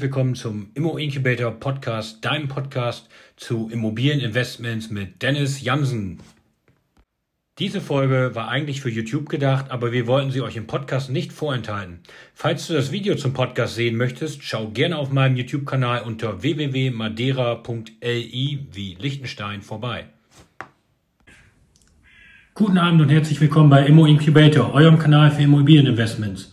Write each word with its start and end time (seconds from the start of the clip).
Herzlich 0.00 0.14
willkommen 0.14 0.34
zum 0.34 0.70
Immo 0.72 0.96
Incubator 0.96 1.50
Podcast, 1.50 2.24
deinem 2.24 2.48
Podcast 2.48 3.10
zu 3.36 3.68
Immobilieninvestments 3.70 4.88
mit 4.88 5.20
Dennis 5.20 5.60
Jansen. 5.60 6.20
Diese 7.58 7.82
Folge 7.82 8.30
war 8.32 8.48
eigentlich 8.48 8.80
für 8.80 8.88
YouTube 8.88 9.28
gedacht, 9.28 9.70
aber 9.70 9.92
wir 9.92 10.06
wollten 10.06 10.30
sie 10.30 10.40
euch 10.40 10.56
im 10.56 10.66
Podcast 10.66 11.10
nicht 11.10 11.34
vorenthalten. 11.34 11.98
Falls 12.32 12.66
du 12.66 12.72
das 12.72 12.92
Video 12.92 13.14
zum 13.14 13.34
Podcast 13.34 13.74
sehen 13.74 13.96
möchtest, 13.96 14.42
schau 14.42 14.68
gerne 14.68 14.96
auf 14.96 15.12
meinem 15.12 15.36
YouTube-Kanal 15.36 16.04
unter 16.04 16.42
www.madeira.li 16.42 18.66
wie 18.72 18.96
Liechtenstein 18.98 19.60
vorbei. 19.60 20.06
Guten 22.54 22.78
Abend 22.78 23.02
und 23.02 23.10
herzlich 23.10 23.38
willkommen 23.38 23.68
bei 23.68 23.84
Immo 23.84 24.06
Incubator, 24.06 24.72
eurem 24.72 24.98
Kanal 24.98 25.30
für 25.30 25.42
Immobilieninvestments. 25.42 26.49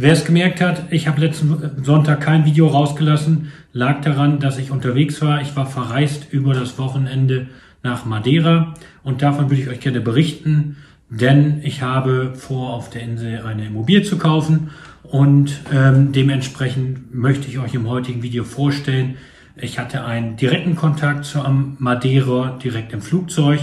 Wer 0.00 0.12
es 0.12 0.24
gemerkt 0.24 0.60
hat, 0.60 0.92
ich 0.92 1.08
habe 1.08 1.20
letzten 1.20 1.82
Sonntag 1.82 2.20
kein 2.20 2.44
Video 2.44 2.68
rausgelassen, 2.68 3.50
lag 3.72 4.00
daran, 4.00 4.38
dass 4.38 4.56
ich 4.56 4.70
unterwegs 4.70 5.20
war. 5.22 5.42
Ich 5.42 5.56
war 5.56 5.66
verreist 5.66 6.32
über 6.32 6.54
das 6.54 6.78
Wochenende 6.78 7.48
nach 7.82 8.04
Madeira 8.04 8.74
und 9.02 9.22
davon 9.22 9.50
würde 9.50 9.60
ich 9.60 9.68
euch 9.68 9.80
gerne 9.80 10.00
berichten, 10.00 10.76
denn 11.10 11.62
ich 11.64 11.82
habe 11.82 12.34
vor, 12.36 12.74
auf 12.74 12.90
der 12.90 13.02
Insel 13.02 13.40
eine 13.40 13.66
Immobilie 13.66 14.04
zu 14.04 14.18
kaufen 14.18 14.70
und 15.02 15.58
ähm, 15.74 16.12
dementsprechend 16.12 17.12
möchte 17.12 17.48
ich 17.48 17.58
euch 17.58 17.74
im 17.74 17.88
heutigen 17.88 18.22
Video 18.22 18.44
vorstellen. 18.44 19.16
Ich 19.56 19.80
hatte 19.80 20.04
einen 20.04 20.36
direkten 20.36 20.76
Kontakt 20.76 21.24
zu 21.24 21.40
Madeira 21.80 22.56
direkt 22.62 22.92
im 22.92 23.02
Flugzeug. 23.02 23.58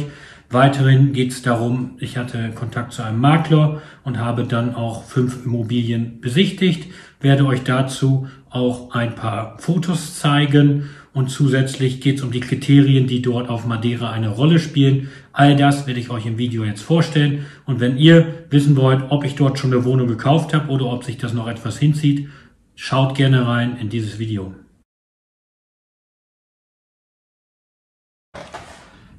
Weiterhin 0.50 1.12
geht 1.12 1.32
es 1.32 1.42
darum, 1.42 1.96
ich 2.00 2.18
hatte 2.18 2.52
Kontakt 2.54 2.94
zu 2.94 3.02
einem 3.02 3.20
Makler 3.20 3.82
und 4.04 4.20
habe 4.20 4.44
dann 4.44 4.76
auch 4.76 5.04
fünf 5.04 5.46
Immobilien 5.46 6.22
besichtigt, 6.22 6.92
werde 7.20 7.46
euch 7.46 7.64
dazu 7.64 8.28
auch 8.50 8.92
ein 8.92 9.16
paar 9.16 9.58
Fotos 9.58 10.20
zeigen 10.20 10.90
und 11.14 11.30
zusätzlich 11.30 12.00
geht 12.00 12.18
es 12.18 12.24
um 12.24 12.32
die 12.32 12.42
Kriterien, 12.42 13.08
die 13.08 13.22
dort 13.22 13.50
auf 13.50 13.66
Madeira 13.66 14.12
eine 14.12 14.30
Rolle 14.30 14.60
spielen. 14.60 15.10
All 15.34 15.56
das 15.56 15.88
werde 15.88 16.00
ich 16.00 16.10
euch 16.10 16.26
im 16.26 16.38
Video 16.38 16.64
jetzt 16.64 16.84
vorstellen 16.84 17.46
und 17.66 17.80
wenn 17.80 17.98
ihr 17.98 18.46
wissen 18.52 18.76
wollt, 18.76 19.04
ob 19.10 19.24
ich 19.24 19.36
dort 19.36 19.58
schon 19.58 19.74
eine 19.74 19.84
Wohnung 19.84 20.08
gekauft 20.08 20.54
habe 20.54 20.70
oder 20.70 20.86
ob 20.86 21.04
sich 21.04 21.18
das 21.18 21.34
noch 21.34 21.48
etwas 21.48 21.80
hinzieht, 21.80 22.30
schaut 22.76 23.16
gerne 23.16 23.48
rein 23.48 23.78
in 23.80 23.90
dieses 23.90 24.20
Video. 24.20 24.54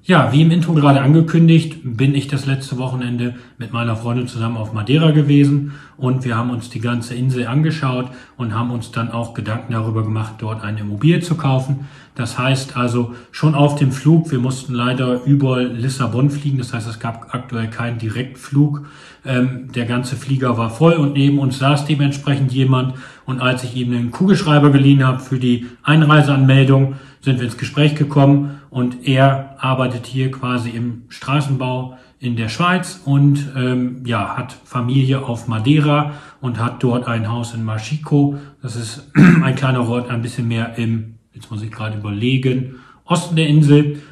Ja, 0.09 0.33
wie 0.33 0.43
im 0.43 0.53
Intro 0.53 0.73
gerade 0.75 1.01
angekündigt, 1.01 1.79
bin 1.83 2.15
ich 2.15 2.29
das 2.29 2.47
letzte 2.47 2.79
Wochenende 2.79 3.35
mit 3.59 3.73
meiner 3.73 3.97
Freundin 3.97 4.29
zusammen 4.29 4.57
auf 4.57 4.73
Madeira 4.73 5.11
gewesen 5.11 5.73
und 5.97 6.25
wir 6.25 6.37
haben 6.37 6.51
uns 6.51 6.71
die 6.71 6.79
ganze 6.79 7.17
Insel 7.17 7.49
angeschaut 7.49 8.13
und 8.37 8.55
haben 8.55 8.71
uns 8.71 8.93
dann 8.93 9.11
auch 9.11 9.35
Gedanken 9.35 9.73
darüber 9.73 10.05
gemacht, 10.05 10.35
dort 10.39 10.63
eine 10.63 10.79
Immobilie 10.79 11.19
zu 11.19 11.35
kaufen. 11.35 11.89
Das 12.17 12.39
heißt 12.39 12.77
also 12.77 13.15
schon 13.31 13.55
auf 13.55 13.77
dem 13.77 13.93
Flug, 13.93 14.31
wir 14.31 14.39
mussten 14.39 14.73
leider 14.75 15.23
über 15.25 15.63
Lissabon 15.63 16.31
fliegen, 16.31 16.59
das 16.59 16.73
heißt 16.73 16.89
es 16.89 16.99
gab 16.99 17.35
aktuell 17.35 17.69
keinen 17.69 17.99
Direktflug. 17.99 18.87
Ähm, 19.25 19.71
der 19.73 19.85
ganze 19.85 20.17
Flieger 20.17 20.57
war 20.57 20.71
voll 20.71 20.95
und 20.95 21.13
neben 21.13 21.39
uns 21.39 21.59
saß 21.59 21.85
dementsprechend 21.85 22.53
jemand 22.53 22.95
und 23.27 23.41
als 23.41 23.65
ich 23.65 23.77
ihm 23.77 23.93
einen 23.93 24.11
Kugelschreiber 24.11 24.71
geliehen 24.71 25.07
habe 25.07 25.19
für 25.19 25.39
die 25.39 25.67
Einreiseanmeldung, 25.83 26.95
sind 27.21 27.39
wir 27.39 27.45
ins 27.45 27.59
Gespräch 27.59 27.95
gekommen 27.97 28.61
und 28.71 29.07
er 29.07 29.57
arbeitet 29.59 30.07
hier 30.07 30.31
quasi 30.31 30.71
im 30.71 31.03
Straßenbau 31.09 31.99
in 32.19 32.37
der 32.37 32.49
Schweiz 32.49 33.03
und 33.05 33.53
ähm, 33.55 34.03
ja, 34.07 34.37
hat 34.37 34.57
Familie 34.65 35.23
auf 35.23 35.49
Madeira 35.49 36.13
und 36.41 36.59
hat 36.59 36.83
dort 36.83 37.07
ein 37.07 37.31
Haus 37.31 37.53
in 37.53 37.63
Machico. 37.65 38.37
Das 38.63 38.75
ist 38.75 39.11
ein 39.15 39.55
kleiner 39.55 39.87
Ort, 39.87 40.09
ein 40.09 40.23
bisschen 40.23 40.49
mehr 40.49 40.79
im, 40.79 41.16
jetzt 41.37 41.51
muss 41.51 41.63
ich 41.63 41.71
gerade 41.71 41.99
überlegen, 41.99 42.77
Osten 43.05 43.37
der 43.37 43.47
Insel. 43.47 44.03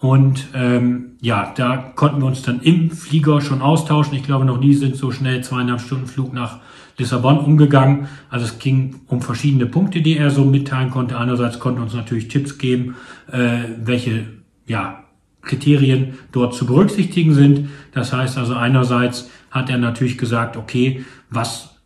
Und 0.00 0.48
ähm, 0.54 1.12
ja, 1.20 1.52
da 1.54 1.76
konnten 1.76 2.20
wir 2.20 2.26
uns 2.26 2.42
dann 2.42 2.60
im 2.62 2.90
Flieger 2.90 3.40
schon 3.42 3.60
austauschen. 3.60 4.14
Ich 4.14 4.24
glaube, 4.24 4.46
noch 4.46 4.58
nie 4.58 4.74
sind 4.74 4.96
so 4.96 5.12
schnell 5.12 5.44
zweieinhalb 5.44 5.80
Stunden 5.80 6.06
Flug 6.06 6.32
nach 6.32 6.58
Lissabon 6.96 7.38
umgegangen. 7.38 8.08
Also 8.30 8.46
es 8.46 8.58
ging 8.58 9.00
um 9.08 9.20
verschiedene 9.20 9.66
Punkte, 9.66 10.00
die 10.00 10.16
er 10.16 10.30
so 10.30 10.44
mitteilen 10.44 10.90
konnte. 10.90 11.18
Einerseits 11.18 11.58
konnte 11.58 11.82
uns 11.82 11.94
natürlich 11.94 12.28
Tipps 12.28 12.56
geben, 12.56 12.96
äh, 13.30 13.58
welche 13.82 14.24
ja, 14.66 15.04
Kriterien 15.42 16.14
dort 16.32 16.54
zu 16.54 16.66
berücksichtigen 16.66 17.34
sind. 17.34 17.68
Das 17.92 18.12
heißt 18.12 18.38
also 18.38 18.54
einerseits 18.54 19.30
hat 19.50 19.68
er 19.68 19.78
natürlich 19.78 20.16
gesagt, 20.16 20.56
okay, 20.56 21.04
was 21.28 21.79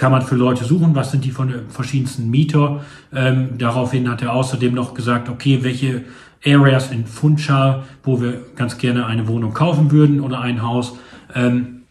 kann 0.00 0.12
man 0.12 0.22
für 0.22 0.34
Leute 0.34 0.64
suchen, 0.64 0.94
was 0.94 1.10
sind 1.10 1.26
die 1.26 1.30
von 1.30 1.48
den 1.48 1.68
verschiedensten 1.68 2.30
Mieter. 2.30 2.82
Ähm, 3.12 3.58
daraufhin 3.58 4.08
hat 4.08 4.22
er 4.22 4.32
außerdem 4.32 4.72
noch 4.72 4.94
gesagt, 4.94 5.28
okay, 5.28 5.58
welche 5.60 6.06
Areas 6.42 6.90
in 6.90 7.04
Funchal, 7.04 7.82
wo 8.02 8.18
wir 8.18 8.40
ganz 8.56 8.78
gerne 8.78 9.04
eine 9.04 9.28
Wohnung 9.28 9.52
kaufen 9.52 9.90
würden 9.90 10.20
oder 10.20 10.40
ein 10.40 10.62
Haus, 10.62 10.96
ähm, 11.34 11.82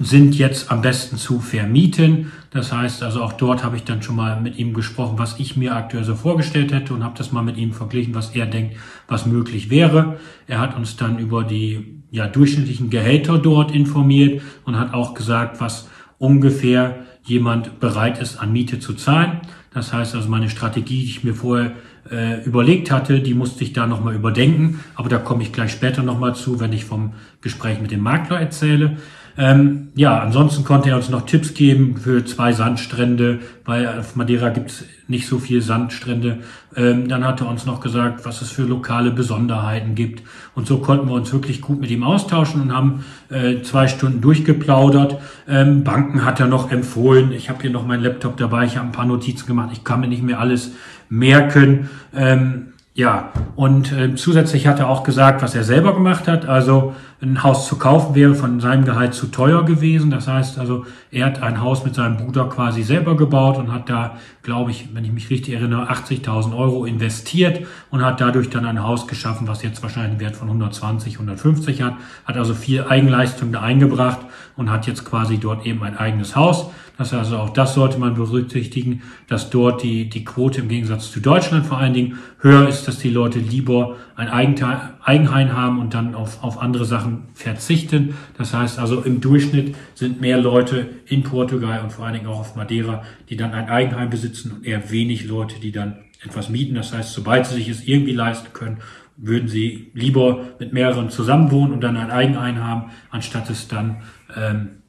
sind 0.00 0.34
jetzt 0.34 0.70
am 0.70 0.80
besten 0.80 1.18
zu 1.18 1.40
vermieten. 1.40 2.32
Das 2.52 2.72
heißt 2.72 3.02
also 3.02 3.22
auch 3.22 3.34
dort 3.34 3.62
habe 3.62 3.76
ich 3.76 3.84
dann 3.84 4.00
schon 4.00 4.16
mal 4.16 4.40
mit 4.40 4.56
ihm 4.56 4.72
gesprochen, 4.72 5.18
was 5.18 5.38
ich 5.38 5.58
mir 5.58 5.76
aktuell 5.76 6.04
so 6.04 6.14
vorgestellt 6.14 6.72
hätte 6.72 6.94
und 6.94 7.04
habe 7.04 7.18
das 7.18 7.32
mal 7.32 7.42
mit 7.42 7.58
ihm 7.58 7.74
verglichen, 7.74 8.14
was 8.14 8.30
er 8.30 8.46
denkt, 8.46 8.78
was 9.08 9.26
möglich 9.26 9.68
wäre. 9.68 10.16
Er 10.46 10.58
hat 10.58 10.74
uns 10.74 10.96
dann 10.96 11.18
über 11.18 11.44
die 11.44 12.02
ja, 12.10 12.28
durchschnittlichen 12.28 12.88
Gehälter 12.88 13.36
dort 13.36 13.72
informiert 13.72 14.40
und 14.64 14.78
hat 14.78 14.94
auch 14.94 15.12
gesagt, 15.12 15.60
was 15.60 15.90
ungefähr 16.18 17.04
jemand 17.26 17.80
bereit 17.80 18.18
ist 18.18 18.38
an 18.38 18.52
Miete 18.52 18.78
zu 18.78 18.94
zahlen. 18.94 19.40
Das 19.72 19.92
heißt 19.92 20.14
also 20.14 20.28
meine 20.28 20.48
Strategie, 20.48 21.00
die 21.00 21.10
ich 21.10 21.24
mir 21.24 21.34
vorher 21.34 21.72
äh, 22.10 22.42
überlegt 22.44 22.90
hatte, 22.90 23.20
die 23.20 23.34
musste 23.34 23.64
ich 23.64 23.72
da 23.72 23.86
nochmal 23.86 24.14
überdenken. 24.14 24.80
Aber 24.94 25.08
da 25.08 25.18
komme 25.18 25.42
ich 25.42 25.52
gleich 25.52 25.72
später 25.72 26.02
nochmal 26.02 26.34
zu, 26.34 26.60
wenn 26.60 26.72
ich 26.72 26.84
vom 26.84 27.12
Gespräch 27.42 27.80
mit 27.80 27.90
dem 27.90 28.00
Makler 28.00 28.40
erzähle. 28.40 28.96
Ähm, 29.38 29.88
ja, 29.94 30.18
ansonsten 30.18 30.64
konnte 30.64 30.90
er 30.90 30.96
uns 30.96 31.10
noch 31.10 31.26
Tipps 31.26 31.52
geben 31.52 31.96
für 31.96 32.24
zwei 32.24 32.52
Sandstrände, 32.52 33.40
weil 33.64 33.86
auf 33.86 34.16
Madeira 34.16 34.48
gibt's 34.48 34.84
nicht 35.08 35.26
so 35.26 35.38
viel 35.38 35.60
Sandstrände. 35.60 36.38
Ähm, 36.74 37.08
dann 37.08 37.24
hat 37.24 37.40
er 37.40 37.48
uns 37.48 37.66
noch 37.66 37.80
gesagt, 37.80 38.24
was 38.24 38.40
es 38.40 38.50
für 38.50 38.62
lokale 38.62 39.10
Besonderheiten 39.10 39.94
gibt. 39.94 40.22
Und 40.54 40.66
so 40.66 40.78
konnten 40.78 41.08
wir 41.08 41.14
uns 41.14 41.32
wirklich 41.32 41.60
gut 41.60 41.80
mit 41.80 41.90
ihm 41.90 42.02
austauschen 42.02 42.62
und 42.62 42.74
haben 42.74 43.04
äh, 43.28 43.62
zwei 43.62 43.88
Stunden 43.88 44.20
durchgeplaudert. 44.20 45.18
Ähm, 45.48 45.84
Banken 45.84 46.24
hat 46.24 46.40
er 46.40 46.46
noch 46.46 46.72
empfohlen. 46.72 47.32
Ich 47.32 47.50
habe 47.50 47.60
hier 47.60 47.70
noch 47.70 47.86
meinen 47.86 48.02
Laptop 48.02 48.38
dabei, 48.38 48.64
ich 48.64 48.76
habe 48.76 48.88
ein 48.88 48.92
paar 48.92 49.06
Notizen 49.06 49.46
gemacht. 49.46 49.70
Ich 49.72 49.84
kann 49.84 50.00
mir 50.00 50.08
nicht 50.08 50.22
mehr 50.22 50.40
alles 50.40 50.72
merken. 51.08 51.90
Ähm, 52.14 52.72
ja, 52.96 53.30
und 53.56 53.92
äh, 53.92 54.14
zusätzlich 54.14 54.66
hat 54.66 54.78
er 54.78 54.88
auch 54.88 55.02
gesagt, 55.02 55.42
was 55.42 55.54
er 55.54 55.64
selber 55.64 55.92
gemacht 55.92 56.26
hat. 56.26 56.46
Also 56.46 56.94
ein 57.20 57.42
Haus 57.42 57.68
zu 57.68 57.76
kaufen 57.76 58.14
wäre 58.14 58.34
von 58.34 58.58
seinem 58.58 58.86
Gehalt 58.86 59.12
zu 59.12 59.26
teuer 59.26 59.66
gewesen. 59.66 60.10
Das 60.10 60.28
heißt 60.28 60.58
also, 60.58 60.86
er 61.10 61.26
hat 61.26 61.42
ein 61.42 61.60
Haus 61.60 61.84
mit 61.84 61.94
seinem 61.94 62.16
Bruder 62.16 62.48
quasi 62.48 62.82
selber 62.82 63.14
gebaut 63.14 63.58
und 63.58 63.70
hat 63.70 63.90
da, 63.90 64.16
glaube 64.46 64.70
ich, 64.70 64.88
wenn 64.94 65.04
ich 65.04 65.10
mich 65.10 65.28
richtig 65.28 65.54
erinnere, 65.54 65.90
80.000 65.90 66.56
Euro 66.56 66.84
investiert 66.84 67.66
und 67.90 68.04
hat 68.04 68.20
dadurch 68.20 68.48
dann 68.48 68.64
ein 68.64 68.80
Haus 68.80 69.08
geschaffen, 69.08 69.48
was 69.48 69.64
jetzt 69.64 69.82
wahrscheinlich 69.82 70.12
einen 70.12 70.20
Wert 70.20 70.36
von 70.36 70.46
120, 70.46 71.14
150 71.14 71.82
hat. 71.82 71.94
Hat 72.24 72.36
also 72.36 72.54
viel 72.54 72.84
Eigenleistung 72.84 73.50
da 73.50 73.62
eingebracht 73.62 74.20
und 74.56 74.70
hat 74.70 74.86
jetzt 74.86 75.04
quasi 75.04 75.38
dort 75.38 75.66
eben 75.66 75.82
ein 75.82 75.96
eigenes 75.96 76.36
Haus. 76.36 76.70
Das 76.96 77.12
heißt 77.12 77.24
also 77.24 77.38
auch 77.38 77.50
das 77.50 77.74
sollte 77.74 77.98
man 77.98 78.14
berücksichtigen, 78.14 79.02
dass 79.26 79.50
dort 79.50 79.82
die, 79.82 80.08
die 80.08 80.24
Quote 80.24 80.60
im 80.60 80.68
Gegensatz 80.68 81.10
zu 81.10 81.18
Deutschland 81.18 81.66
vor 81.66 81.78
allen 81.78 81.92
Dingen 81.92 82.18
höher 82.38 82.68
ist, 82.68 82.86
dass 82.86 83.00
die 83.00 83.10
Leute 83.10 83.40
lieber 83.40 83.96
ein 84.14 84.28
Eigenteil, 84.28 84.94
Eigenheim 85.06 85.52
haben 85.52 85.78
und 85.78 85.94
dann 85.94 86.14
auf, 86.14 86.42
auf 86.42 86.60
andere 86.60 86.84
Sachen 86.84 87.28
verzichten. 87.34 88.14
Das 88.36 88.52
heißt 88.52 88.78
also 88.78 89.02
im 89.02 89.20
Durchschnitt 89.20 89.76
sind 89.94 90.20
mehr 90.20 90.38
Leute 90.38 90.88
in 91.06 91.22
Portugal 91.22 91.82
und 91.82 91.92
vor 91.92 92.04
allen 92.04 92.14
Dingen 92.14 92.26
auch 92.26 92.40
auf 92.40 92.56
Madeira, 92.56 93.04
die 93.28 93.36
dann 93.36 93.52
ein 93.52 93.68
Eigenheim 93.68 94.10
besitzen 94.10 94.52
und 94.52 94.66
eher 94.66 94.90
wenig 94.90 95.26
Leute, 95.26 95.60
die 95.60 95.72
dann 95.72 95.98
etwas 96.24 96.48
mieten. 96.48 96.74
Das 96.74 96.92
heißt, 96.92 97.12
sobald 97.12 97.46
sie 97.46 97.54
sich 97.54 97.68
es 97.68 97.86
irgendwie 97.86 98.12
leisten 98.12 98.52
können, 98.52 98.78
würden 99.16 99.48
sie 99.48 99.90
lieber 99.94 100.44
mit 100.58 100.72
mehreren 100.72 101.08
zusammenwohnen 101.08 101.72
und 101.72 101.80
dann 101.80 101.96
ein 101.96 102.10
Eigenheim 102.10 102.62
haben, 102.62 102.90
anstatt 103.10 103.48
es 103.48 103.68
dann 103.68 104.02
ähm, 104.36 104.82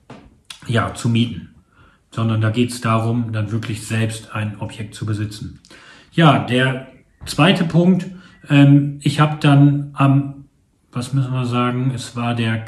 ja 0.67 0.93
zu 0.93 1.09
mieten 1.09 1.49
sondern 2.17 2.41
da 2.41 2.49
geht 2.49 2.71
es 2.71 2.81
darum, 2.81 3.31
dann 3.31 3.51
wirklich 3.51 3.85
selbst 3.85 4.33
ein 4.33 4.59
Objekt 4.59 4.95
zu 4.95 5.05
besitzen. 5.05 5.59
Ja, 6.13 6.39
der 6.39 6.87
zweite 7.25 7.63
Punkt, 7.63 8.07
ähm, 8.49 8.99
ich 9.01 9.19
habe 9.19 9.37
dann 9.39 9.91
am, 9.93 10.45
was 10.91 11.13
müssen 11.13 11.33
wir 11.33 11.45
sagen, 11.45 11.91
es 11.93 12.15
war 12.15 12.35
der 12.35 12.65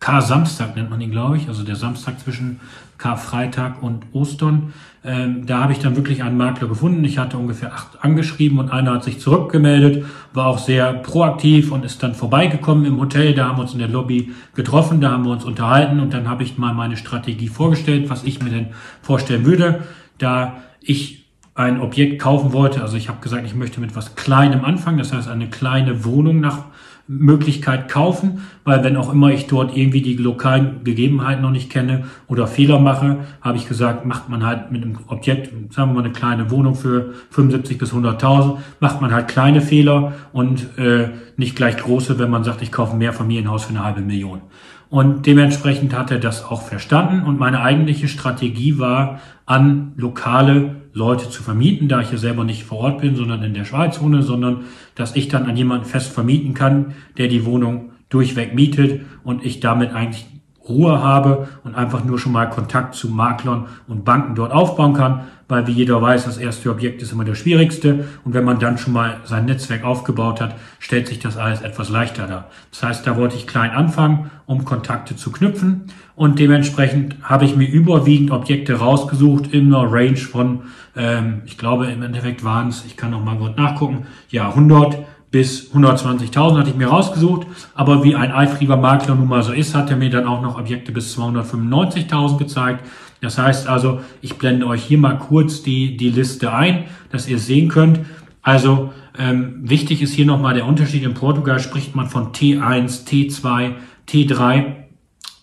K-Samstag 0.00 0.76
nennt 0.76 0.88
man 0.88 1.00
ihn, 1.02 1.10
glaube 1.10 1.36
ich, 1.36 1.46
also 1.46 1.62
der 1.62 1.76
Samstag 1.76 2.18
zwischen 2.18 2.58
Karfreitag 2.96 3.82
und 3.82 4.06
Ostern. 4.12 4.72
Ähm, 5.04 5.46
da 5.46 5.62
habe 5.62 5.72
ich 5.72 5.78
dann 5.78 5.94
wirklich 5.94 6.22
einen 6.22 6.38
Makler 6.38 6.68
gefunden. 6.68 7.04
Ich 7.04 7.18
hatte 7.18 7.36
ungefähr 7.36 7.74
acht 7.74 8.02
angeschrieben 8.02 8.58
und 8.58 8.70
einer 8.70 8.92
hat 8.92 9.04
sich 9.04 9.20
zurückgemeldet, 9.20 10.06
war 10.32 10.46
auch 10.46 10.58
sehr 10.58 10.94
proaktiv 10.94 11.70
und 11.70 11.84
ist 11.84 12.02
dann 12.02 12.14
vorbeigekommen 12.14 12.86
im 12.86 12.98
Hotel. 12.98 13.34
Da 13.34 13.48
haben 13.48 13.58
wir 13.58 13.62
uns 13.62 13.74
in 13.74 13.78
der 13.78 13.88
Lobby 13.88 14.32
getroffen, 14.54 15.02
da 15.02 15.10
haben 15.10 15.24
wir 15.24 15.32
uns 15.32 15.44
unterhalten 15.44 16.00
und 16.00 16.14
dann 16.14 16.28
habe 16.28 16.44
ich 16.44 16.56
mal 16.56 16.72
meine 16.72 16.96
Strategie 16.96 17.48
vorgestellt, 17.48 18.08
was 18.08 18.24
ich 18.24 18.42
mir 18.42 18.50
denn 18.50 18.68
vorstellen 19.02 19.44
würde. 19.44 19.82
Da 20.16 20.62
ich 20.80 21.19
ein 21.54 21.80
Objekt 21.80 22.20
kaufen 22.20 22.52
wollte, 22.52 22.80
also 22.80 22.96
ich 22.96 23.08
habe 23.08 23.20
gesagt, 23.20 23.44
ich 23.44 23.54
möchte 23.54 23.80
mit 23.80 23.96
was 23.96 24.14
Kleinem 24.14 24.64
anfangen, 24.64 24.98
das 24.98 25.12
heißt 25.12 25.28
eine 25.28 25.48
kleine 25.48 26.04
Wohnung 26.04 26.40
nach 26.40 26.64
Möglichkeit 27.12 27.88
kaufen, 27.88 28.42
weil 28.62 28.84
wenn 28.84 28.96
auch 28.96 29.12
immer 29.12 29.32
ich 29.32 29.48
dort 29.48 29.76
irgendwie 29.76 30.00
die 30.00 30.14
lokalen 30.14 30.84
Gegebenheiten 30.84 31.42
noch 31.42 31.50
nicht 31.50 31.68
kenne 31.68 32.04
oder 32.28 32.46
Fehler 32.46 32.78
mache, 32.78 33.18
habe 33.40 33.58
ich 33.58 33.66
gesagt, 33.66 34.06
macht 34.06 34.28
man 34.28 34.46
halt 34.46 34.70
mit 34.70 34.84
einem 34.84 34.96
Objekt, 35.08 35.50
sagen 35.72 35.90
wir 35.90 35.94
mal 35.94 36.04
eine 36.04 36.12
kleine 36.12 36.52
Wohnung 36.52 36.76
für 36.76 37.12
75 37.30 37.78
bis 37.78 37.92
100.000, 37.92 38.58
macht 38.78 39.00
man 39.00 39.12
halt 39.12 39.26
kleine 39.26 39.60
Fehler 39.60 40.12
und 40.32 40.78
äh, 40.78 41.08
nicht 41.36 41.56
gleich 41.56 41.78
große, 41.78 42.16
wenn 42.20 42.30
man 42.30 42.44
sagt, 42.44 42.62
ich 42.62 42.70
kaufe 42.70 42.92
ein 42.92 42.98
Mehrfamilienhaus 42.98 43.64
für 43.64 43.70
eine 43.70 43.84
halbe 43.84 44.02
Million. 44.02 44.42
Und 44.90 45.24
dementsprechend 45.24 45.96
hat 45.96 46.10
er 46.10 46.18
das 46.18 46.44
auch 46.44 46.62
verstanden. 46.62 47.22
Und 47.22 47.38
meine 47.38 47.62
eigentliche 47.62 48.08
Strategie 48.08 48.78
war, 48.78 49.20
an 49.46 49.92
lokale 49.96 50.76
Leute 50.92 51.30
zu 51.30 51.44
vermieten, 51.44 51.88
da 51.88 52.00
ich 52.00 52.08
hier 52.08 52.18
selber 52.18 52.42
nicht 52.42 52.64
vor 52.64 52.78
Ort 52.78 53.00
bin, 53.00 53.14
sondern 53.14 53.44
in 53.44 53.54
der 53.54 53.64
Schweiz 53.64 54.00
wohne, 54.00 54.24
sondern 54.24 54.64
dass 54.96 55.14
ich 55.14 55.28
dann 55.28 55.46
an 55.46 55.56
jemanden 55.56 55.86
fest 55.86 56.12
vermieten 56.12 56.54
kann, 56.54 56.94
der 57.16 57.28
die 57.28 57.46
Wohnung 57.46 57.92
durchweg 58.08 58.54
mietet 58.54 59.02
und 59.22 59.44
ich 59.44 59.60
damit 59.60 59.94
eigentlich 59.94 60.26
Ruhe 60.68 61.02
habe 61.02 61.48
und 61.64 61.74
einfach 61.74 62.04
nur 62.04 62.18
schon 62.18 62.32
mal 62.32 62.48
Kontakt 62.50 62.94
zu 62.94 63.08
Maklern 63.08 63.66
und 63.88 64.04
Banken 64.04 64.34
dort 64.34 64.52
aufbauen 64.52 64.94
kann, 64.94 65.22
weil 65.48 65.66
wie 65.66 65.72
jeder 65.72 66.00
weiß, 66.00 66.26
das 66.26 66.36
erste 66.38 66.70
Objekt 66.70 67.02
ist 67.02 67.12
immer 67.12 67.24
das 67.24 67.38
schwierigste 67.38 68.04
und 68.24 68.34
wenn 68.34 68.44
man 68.44 68.58
dann 68.58 68.78
schon 68.78 68.92
mal 68.92 69.16
sein 69.24 69.46
Netzwerk 69.46 69.84
aufgebaut 69.84 70.40
hat, 70.40 70.54
stellt 70.78 71.08
sich 71.08 71.18
das 71.18 71.36
alles 71.36 71.62
etwas 71.62 71.88
leichter 71.88 72.26
dar. 72.26 72.46
Das 72.70 72.82
heißt, 72.82 73.06
da 73.06 73.16
wollte 73.16 73.36
ich 73.36 73.46
klein 73.46 73.70
anfangen, 73.70 74.30
um 74.46 74.64
Kontakte 74.64 75.16
zu 75.16 75.32
knüpfen 75.32 75.84
und 76.14 76.38
dementsprechend 76.38 77.16
habe 77.22 77.46
ich 77.46 77.56
mir 77.56 77.68
überwiegend 77.68 78.30
Objekte 78.30 78.74
rausgesucht 78.74 79.52
in 79.52 79.74
einer 79.74 79.90
Range 79.90 80.16
von, 80.16 80.62
ähm, 80.94 81.42
ich 81.46 81.58
glaube 81.58 81.86
im 81.86 82.02
Endeffekt 82.02 82.44
waren 82.44 82.68
es, 82.68 82.84
ich 82.84 82.96
kann 82.96 83.10
noch 83.10 83.24
mal 83.24 83.36
kurz 83.36 83.56
nachgucken, 83.56 84.06
ja 84.28 84.48
100 84.50 84.98
bis 85.30 85.70
120.000 85.72 86.58
hatte 86.58 86.70
ich 86.70 86.76
mir 86.76 86.88
rausgesucht, 86.88 87.46
aber 87.74 88.02
wie 88.02 88.16
ein 88.16 88.32
eifriger 88.32 88.76
Makler 88.76 89.14
nun 89.14 89.28
mal 89.28 89.42
so 89.42 89.52
ist, 89.52 89.74
hat 89.74 89.90
er 89.90 89.96
mir 89.96 90.10
dann 90.10 90.26
auch 90.26 90.42
noch 90.42 90.58
Objekte 90.58 90.90
bis 90.90 91.16
295.000 91.16 92.38
gezeigt. 92.38 92.84
Das 93.20 93.38
heißt 93.38 93.68
also, 93.68 94.00
ich 94.22 94.38
blende 94.38 94.66
euch 94.66 94.82
hier 94.82 94.98
mal 94.98 95.18
kurz 95.18 95.62
die, 95.62 95.96
die 95.96 96.10
Liste 96.10 96.52
ein, 96.52 96.84
dass 97.12 97.28
ihr 97.28 97.38
sehen 97.38 97.68
könnt. 97.68 98.00
Also 98.42 98.92
ähm, 99.18 99.60
wichtig 99.62 100.02
ist 100.02 100.14
hier 100.14 100.26
nochmal 100.26 100.54
der 100.54 100.66
Unterschied. 100.66 101.04
In 101.04 101.14
Portugal 101.14 101.60
spricht 101.60 101.94
man 101.94 102.08
von 102.08 102.32
T1, 102.32 103.06
T2, 103.06 103.72
T3. 104.08 104.64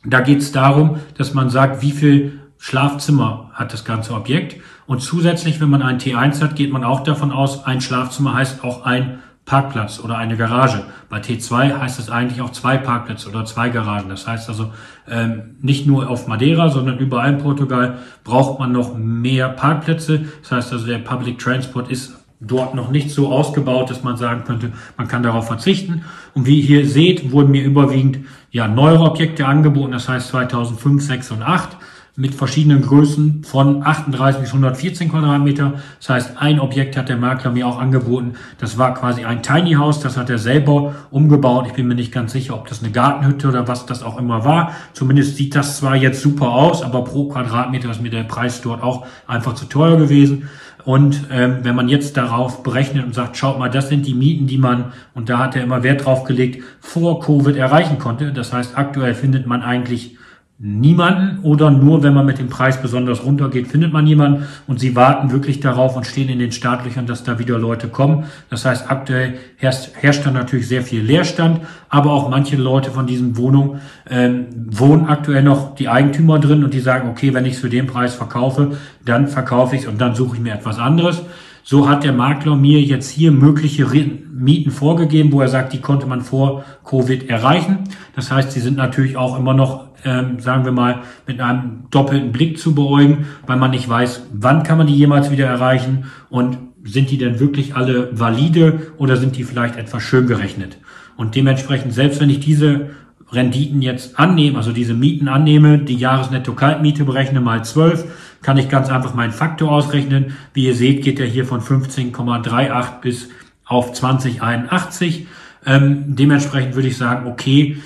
Da 0.06 0.22
geht 0.22 0.40
es 0.40 0.52
darum, 0.52 0.98
dass 1.18 1.34
man 1.34 1.50
sagt, 1.50 1.82
wie 1.82 1.92
viel 1.92 2.40
Schlafzimmer 2.58 3.52
hat 3.54 3.72
das 3.72 3.86
ganze 3.86 4.14
Objekt. 4.14 4.60
Und 4.88 5.02
zusätzlich, 5.02 5.62
wenn 5.62 5.70
man 5.70 5.82
ein 5.82 6.00
T1 6.00 6.42
hat, 6.42 6.56
geht 6.56 6.72
man 6.72 6.84
auch 6.84 7.04
davon 7.04 7.32
aus, 7.32 7.66
ein 7.66 7.82
Schlafzimmer 7.82 8.34
heißt 8.34 8.64
auch 8.64 8.84
ein 8.84 9.20
Parkplatz 9.48 10.02
oder 10.02 10.18
eine 10.18 10.36
Garage. 10.36 10.84
Bei 11.10 11.20
T2 11.20 11.80
heißt 11.80 12.00
es 12.00 12.12
eigentlich 12.12 12.42
auch 12.42 12.52
zwei 12.52 12.78
Parkplätze 12.78 13.30
oder 13.30 13.46
zwei 13.46 13.70
Garagen. 13.70 14.10
Das 14.10 14.28
heißt 14.28 14.50
also 14.50 14.74
ähm, 15.10 15.56
nicht 15.62 15.88
nur 15.88 16.10
auf 16.10 16.28
Madeira, 16.28 16.70
sondern 16.70 17.00
überall 17.00 17.34
in 17.34 17.38
Portugal 17.40 17.98
braucht 18.26 18.60
man 18.60 18.74
noch 18.74 18.96
mehr 18.98 19.48
Parkplätze. 19.48 20.26
Das 20.42 20.52
heißt 20.52 20.74
also 20.74 20.86
der 20.86 21.00
Public 21.00 21.40
Transport 21.40 21.90
ist 21.90 22.14
dort 22.42 22.76
noch 22.76 22.92
nicht 22.92 23.10
so 23.10 23.32
ausgebaut, 23.32 23.90
dass 23.90 24.04
man 24.04 24.18
sagen 24.18 24.44
könnte, 24.44 24.74
man 24.98 25.08
kann 25.08 25.24
darauf 25.24 25.48
verzichten. 25.48 26.04
Und 26.36 26.46
wie 26.46 26.60
ihr 26.60 26.82
hier 26.82 26.88
seht, 26.88 27.32
wurden 27.32 27.52
mir 27.52 27.64
überwiegend 27.64 28.20
ja 28.52 28.68
neuere 28.68 29.06
Objekte 29.06 29.46
angeboten. 29.46 29.94
Das 29.94 30.10
heißt 30.10 30.28
2005, 30.28 31.02
6 31.02 31.32
und 31.32 31.42
8 31.42 31.78
mit 32.20 32.34
verschiedenen 32.34 32.82
Größen 32.82 33.44
von 33.44 33.86
38 33.86 34.42
bis 34.42 34.50
114 34.50 35.12
Quadratmeter. 35.12 35.74
Das 36.00 36.10
heißt, 36.10 36.32
ein 36.40 36.60
Objekt 36.60 36.98
hat 36.98 37.10
der 37.10 37.18
Makler 37.18 37.52
mir 37.52 37.68
auch 37.68 37.78
angeboten. 37.78 38.34
Das 38.58 38.80
war 38.80 38.96
quasi 38.96 39.24
ein 39.24 39.44
Tiny 39.44 39.74
House. 39.74 40.00
Das 40.00 40.18
hat 40.18 40.32
er 40.32 40.40
selber 40.40 40.96
umgebaut. 41.12 41.68
Ich 41.68 41.74
bin 41.74 41.88
mir 41.88 41.94
nicht 41.94 42.12
ganz 42.12 42.32
sicher, 42.32 42.56
ob 42.56 42.68
das 42.68 42.82
eine 42.82 42.92
Gartenhütte 42.92 43.48
oder 43.48 43.68
was 43.68 43.86
das 43.86 44.02
auch 44.02 44.18
immer 44.18 44.44
war. 44.44 44.72
Zumindest 44.94 45.36
sieht 45.36 45.54
das 45.54 45.78
zwar 45.78 45.96
jetzt 45.96 46.20
super 46.20 46.50
aus, 46.50 46.82
aber 46.82 47.04
pro 47.04 47.30
Quadratmeter 47.30 47.92
ist 47.92 48.02
mir 48.02 48.10
der 48.10 48.24
Preis 48.24 48.62
dort 48.62 48.82
auch 48.82 49.06
einfach 49.28 49.54
zu 49.54 49.66
teuer 49.66 49.98
gewesen. 49.98 50.50
Und 50.86 51.26
ähm, 51.32 51.60
wenn 51.62 51.76
man 51.76 51.88
jetzt 51.88 52.18
darauf 52.18 52.64
berechnet 52.64 53.06
und 53.06 53.14
sagt, 53.14 53.38
schaut 53.38 53.60
mal, 53.60 53.70
das 53.70 53.90
sind 53.90 54.08
die 54.08 54.16
Mieten, 54.16 54.48
die 54.48 54.58
man, 54.58 54.86
und 55.14 55.30
da 55.30 55.38
hat 55.38 55.56
er 55.56 55.62
immer 55.62 55.84
Wert 55.84 56.06
drauf 56.06 56.24
gelegt, 56.24 56.64
vor 56.80 57.20
Covid 57.20 57.56
erreichen 57.58 58.00
konnte. 58.00 58.32
Das 58.32 58.54
heißt, 58.54 58.76
aktuell 58.76 59.14
findet 59.14 59.46
man 59.46 59.62
eigentlich 59.62 60.17
niemanden 60.60 61.44
oder 61.44 61.70
nur 61.70 62.02
wenn 62.02 62.16
man 62.16 62.26
mit 62.26 62.40
dem 62.40 62.50
Preis 62.50 62.82
besonders 62.82 63.24
runtergeht, 63.24 63.68
findet 63.68 63.94
man 63.94 64.08
jemanden 64.08 64.48
und 64.66 64.80
sie 64.80 64.96
warten 64.96 65.32
wirklich 65.32 65.60
darauf 65.60 65.96
und 65.96 66.08
stehen 66.08 66.30
in 66.30 66.40
den 66.40 66.52
Startlöchern, 66.52 67.06
dass 67.06 67.24
da 67.24 67.38
wieder 67.38 67.60
Leute 67.60 67.90
kommen. 67.90 68.26
Das 68.50 68.66
heißt, 68.66 68.90
aktuell 68.90 69.36
herrscht, 69.58 69.92
herrscht 69.94 70.26
dann 70.26 70.34
natürlich 70.34 70.68
sehr 70.68 70.82
viel 70.82 71.02
Leerstand, 71.04 71.62
aber 71.90 72.12
auch 72.12 72.30
manche 72.30 72.56
Leute 72.56 72.90
von 72.90 73.06
diesen 73.06 73.38
Wohnungen 73.38 73.82
ähm, 74.10 74.48
wohnen 74.56 75.06
aktuell 75.06 75.44
noch 75.44 75.76
die 75.76 75.90
Eigentümer 75.90 76.40
drin 76.40 76.64
und 76.64 76.74
die 76.74 76.80
sagen, 76.80 77.08
okay, 77.08 77.36
wenn 77.36 77.46
ich 77.46 77.54
es 77.54 77.60
für 77.60 77.70
den 77.70 77.86
Preis 77.86 78.16
verkaufe, 78.16 78.78
dann 79.06 79.28
verkaufe 79.28 79.76
ich 79.76 79.84
es 79.84 79.88
und 79.88 80.02
dann 80.02 80.16
suche 80.16 80.38
ich 80.38 80.42
mir 80.42 80.56
etwas 80.56 80.80
anderes. 80.80 81.22
So 81.70 81.90
hat 81.90 82.06
der 82.06 82.14
Makler 82.14 82.56
mir 82.56 82.82
jetzt 82.82 83.10
hier 83.10 83.30
mögliche 83.34 83.86
Mieten 84.32 84.72
vorgegeben, 84.72 85.34
wo 85.34 85.42
er 85.42 85.50
sagt, 85.50 85.74
die 85.74 85.82
konnte 85.82 86.06
man 86.06 86.22
vor 86.22 86.64
Covid 86.86 87.30
erreichen. 87.30 87.80
Das 88.16 88.32
heißt, 88.32 88.54
sie 88.54 88.62
sind 88.62 88.78
natürlich 88.78 89.18
auch 89.18 89.38
immer 89.38 89.54
noch 89.54 89.90
ähm, 90.06 90.40
sagen 90.40 90.64
wir 90.64 90.72
mal, 90.72 91.02
mit 91.26 91.42
einem 91.42 91.84
doppelten 91.92 92.32
Blick 92.32 92.58
zu 92.58 92.74
beäugen, 92.74 93.26
weil 93.48 93.58
man 93.58 93.72
nicht 93.72 93.90
weiß, 93.90 94.28
wann 94.32 94.64
kann 94.64 94.78
man 94.78 94.88
die 94.88 94.96
jemals 94.96 95.30
wieder 95.30 95.46
erreichen 95.46 96.06
und 96.30 96.58
sind 96.86 97.12
die 97.12 97.18
denn 97.18 97.42
wirklich 97.42 97.76
alle 97.76 98.18
valide 98.18 98.94
oder 98.96 99.18
sind 99.18 99.36
die 99.36 99.44
vielleicht 99.44 99.76
etwas 99.76 100.04
schön 100.04 100.26
gerechnet? 100.26 100.78
Und 101.18 101.36
dementsprechend, 101.36 101.94
selbst 101.94 102.22
wenn 102.22 102.30
ich 102.30 102.40
diese 102.40 102.92
Renditen 103.30 103.82
jetzt 103.82 104.18
annehme, 104.18 104.58
also 104.58 104.72
diese 104.72 104.94
Mieten 104.94 105.28
annehme, 105.28 105.80
die 105.80 105.98
Jahresnetto-Kaltmiete 105.98 107.04
berechne 107.04 107.42
mal 107.42 107.66
12, 107.66 108.06
kann 108.42 108.58
ich 108.58 108.70
ganz 108.70 108.90
einfach 108.90 109.14
meinen 109.14 109.34
Faktor 109.34 109.72
ausrechnen. 109.72 110.38
Wie 110.54 110.66
ihr 110.66 110.76
seht, 110.76 111.04
geht 111.04 111.20
er 111.20 111.26
hier 111.26 111.46
von 111.46 111.62
15,38 111.62 113.02
bis 113.02 113.30
auf 113.66 113.94
2081. 113.94 115.28
Ähm, 115.66 116.16
dementsprechend 116.16 116.76
würde 116.76 116.88
ich 116.88 116.98
sagen, 116.98 117.28
okay, 117.28 117.78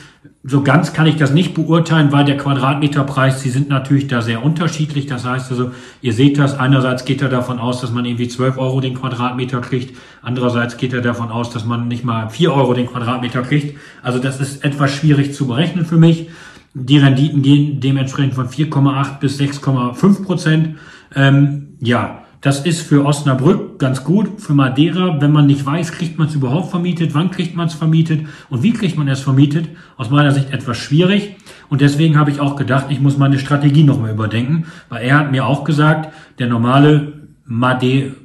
so 0.43 0.63
ganz 0.63 0.93
kann 0.93 1.05
ich 1.05 1.17
das 1.17 1.31
nicht 1.31 1.53
beurteilen, 1.53 2.11
weil 2.11 2.25
der 2.25 2.37
Quadratmeterpreis, 2.37 3.43
die 3.43 3.49
sind 3.49 3.69
natürlich 3.69 4.07
da 4.07 4.21
sehr 4.21 4.43
unterschiedlich. 4.43 5.05
Das 5.05 5.23
heißt 5.23 5.51
also, 5.51 5.71
ihr 6.01 6.13
seht 6.13 6.39
das, 6.39 6.57
einerseits 6.57 7.05
geht 7.05 7.21
er 7.21 7.29
davon 7.29 7.59
aus, 7.59 7.81
dass 7.81 7.91
man 7.91 8.05
irgendwie 8.05 8.27
12 8.27 8.57
Euro 8.57 8.81
den 8.81 8.95
Quadratmeter 8.95 9.61
kriegt. 9.61 9.95
Andererseits 10.23 10.77
geht 10.77 10.93
er 10.93 11.01
davon 11.01 11.29
aus, 11.29 11.51
dass 11.51 11.65
man 11.65 11.87
nicht 11.87 12.03
mal 12.03 12.29
4 12.29 12.53
Euro 12.53 12.73
den 12.73 12.87
Quadratmeter 12.87 13.43
kriegt. 13.43 13.77
Also 14.01 14.17
das 14.17 14.39
ist 14.39 14.63
etwas 14.63 14.91
schwierig 14.91 15.33
zu 15.35 15.45
berechnen 15.45 15.85
für 15.85 15.97
mich. 15.97 16.27
Die 16.73 16.97
Renditen 16.97 17.41
gehen 17.41 17.79
dementsprechend 17.79 18.33
von 18.33 18.47
4,8 18.47 19.19
bis 19.19 19.39
6,5 19.39 20.23
Prozent. 20.23 20.77
Ähm, 21.15 21.75
ja, 21.79 22.23
das 22.41 22.65
ist 22.65 22.81
für 22.81 23.05
Osnabrück 23.05 23.77
ganz 23.77 24.03
gut, 24.03 24.41
für 24.41 24.53
Madeira, 24.53 25.21
wenn 25.21 25.31
man 25.31 25.45
nicht 25.45 25.63
weiß, 25.63 25.91
kriegt 25.91 26.17
man 26.17 26.27
es 26.27 26.33
überhaupt 26.33 26.71
vermietet, 26.71 27.13
wann 27.13 27.29
kriegt 27.29 27.55
man 27.55 27.67
es 27.67 27.75
vermietet? 27.75 28.25
Und 28.49 28.63
wie 28.63 28.73
kriegt 28.73 28.97
man 28.97 29.07
es 29.07 29.19
vermietet, 29.19 29.69
aus 29.95 30.09
meiner 30.09 30.31
Sicht 30.31 30.49
etwas 30.49 30.77
schwierig. 30.77 31.35
Und 31.69 31.81
deswegen 31.81 32.17
habe 32.17 32.31
ich 32.31 32.39
auch 32.39 32.55
gedacht, 32.55 32.87
ich 32.89 32.99
muss 32.99 33.17
meine 33.17 33.37
Strategie 33.37 33.83
nochmal 33.83 34.11
überdenken, 34.11 34.65
weil 34.89 35.03
er 35.03 35.19
hat 35.19 35.31
mir 35.31 35.45
auch 35.45 35.63
gesagt, 35.63 36.11
der 36.39 36.47
normale 36.47 37.13
Made 37.45 38.15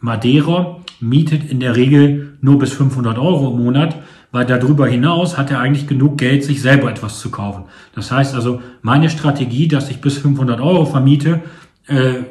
Madeira 0.00 0.78
mietet 1.00 1.50
in 1.50 1.60
der 1.60 1.76
Regel 1.76 2.38
nur 2.40 2.58
bis 2.58 2.72
500 2.72 3.18
Euro 3.18 3.50
im 3.50 3.62
Monat, 3.62 3.96
weil 4.30 4.44
darüber 4.44 4.86
hinaus 4.86 5.38
hat 5.38 5.50
er 5.50 5.60
eigentlich 5.60 5.86
genug 5.86 6.18
Geld, 6.18 6.44
sich 6.44 6.60
selber 6.60 6.90
etwas 6.90 7.18
zu 7.20 7.30
kaufen. 7.30 7.64
Das 7.94 8.10
heißt 8.10 8.34
also, 8.34 8.60
meine 8.82 9.10
Strategie, 9.10 9.68
dass 9.68 9.90
ich 9.90 10.00
bis 10.00 10.18
500 10.18 10.60
Euro 10.60 10.84
vermiete, 10.84 11.40
äh, 11.86 12.24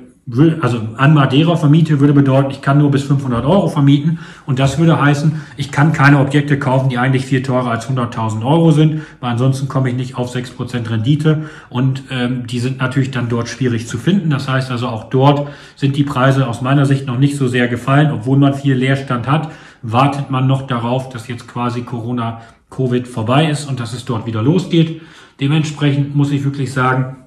also 0.60 0.82
an 0.98 1.13
Madeira 1.13 1.56
vermiete, 1.56 2.01
würde 2.01 2.12
bedeuten, 2.12 2.51
ich 2.51 2.62
kann 2.62 2.80
nur 2.80 2.92
bis 2.92 3.04
500 3.04 3.46
Euro 3.46 3.70
vermieten. 3.70 4.20
Und 4.46 4.60
das 4.60 4.77
würde 4.77 5.01
heißen, 5.01 5.42
ich 5.56 5.72
kann 5.72 5.94
keine 5.94 6.20
Objekte 6.20 6.60
kaufen, 6.60 6.89
die 6.89 6.98
eigentlich 6.98 7.25
viel 7.25 7.42
teurer 7.42 7.72
als 7.72 7.89
100.000 7.89 8.46
Euro 8.46 8.72
sind, 8.72 9.04
weil 9.22 9.32
ansonsten 9.32 9.70
komme 9.70 9.89
ich 9.89 9.96
nicht 9.96 10.16
auf 10.16 10.36
6% 10.36 10.89
Rendite. 10.89 11.44
Und 11.70 12.04
ähm, 12.12 12.46
die 12.46 12.60
sind 12.60 12.80
natürlich 12.80 13.12
dann 13.12 13.30
dort 13.30 13.48
schwierig 13.48 13.88
zu 13.88 13.98
finden. 13.98 14.30
Das 14.30 14.50
heißt 14.50 14.70
also, 14.70 14.88
auch 14.88 15.06
dort 15.06 15.48
sind 15.77 15.96
die 15.96 16.04
Preise 16.04 16.48
aus 16.48 16.62
meiner 16.62 16.86
Sicht 16.86 17.08
noch 17.08 17.18
nicht 17.18 17.38
so 17.38 17.48
sehr 17.48 17.70
gefallen. 17.70 18.12
Obwohl 18.12 18.38
man 18.38 18.54
viel 18.54 18.75
Leerstand 18.75 19.27
hat, 19.27 19.51
wartet 19.91 20.29
man 20.29 20.48
noch 20.48 20.67
darauf, 20.67 21.10
dass 21.10 21.27
jetzt 21.27 21.48
quasi 21.48 21.84
Corona, 21.84 22.41
Covid 22.70 23.08
vorbei 23.08 23.50
ist 23.50 23.65
und 23.65 23.79
dass 23.79 23.94
es 23.94 24.03
dort 24.03 24.25
wieder 24.25 24.44
losgeht. 24.44 25.01
Dementsprechend 25.39 26.13
muss 26.13 26.32
ich 26.32 26.44
wirklich 26.44 26.74
sagen, 26.74 27.17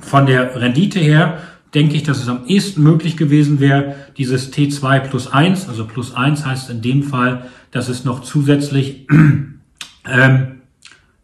von 0.00 0.26
der 0.26 0.60
Rendite 0.60 0.98
her 0.98 1.38
denke 1.72 1.94
ich, 1.94 2.02
dass 2.02 2.20
es 2.20 2.28
am 2.28 2.46
ehesten 2.46 2.82
möglich 2.82 3.16
gewesen 3.16 3.60
wäre, 3.60 3.94
dieses 4.16 4.52
T2 4.52 5.00
plus 5.00 5.32
1, 5.32 5.68
also 5.68 5.86
plus 5.86 6.14
1 6.14 6.44
heißt 6.44 6.70
in 6.70 6.82
dem 6.82 7.04
Fall, 7.04 7.46
dass 7.70 7.88
es 7.88 8.04
noch 8.04 8.22
zusätzlich, 8.22 9.06
ähm, 10.08 10.60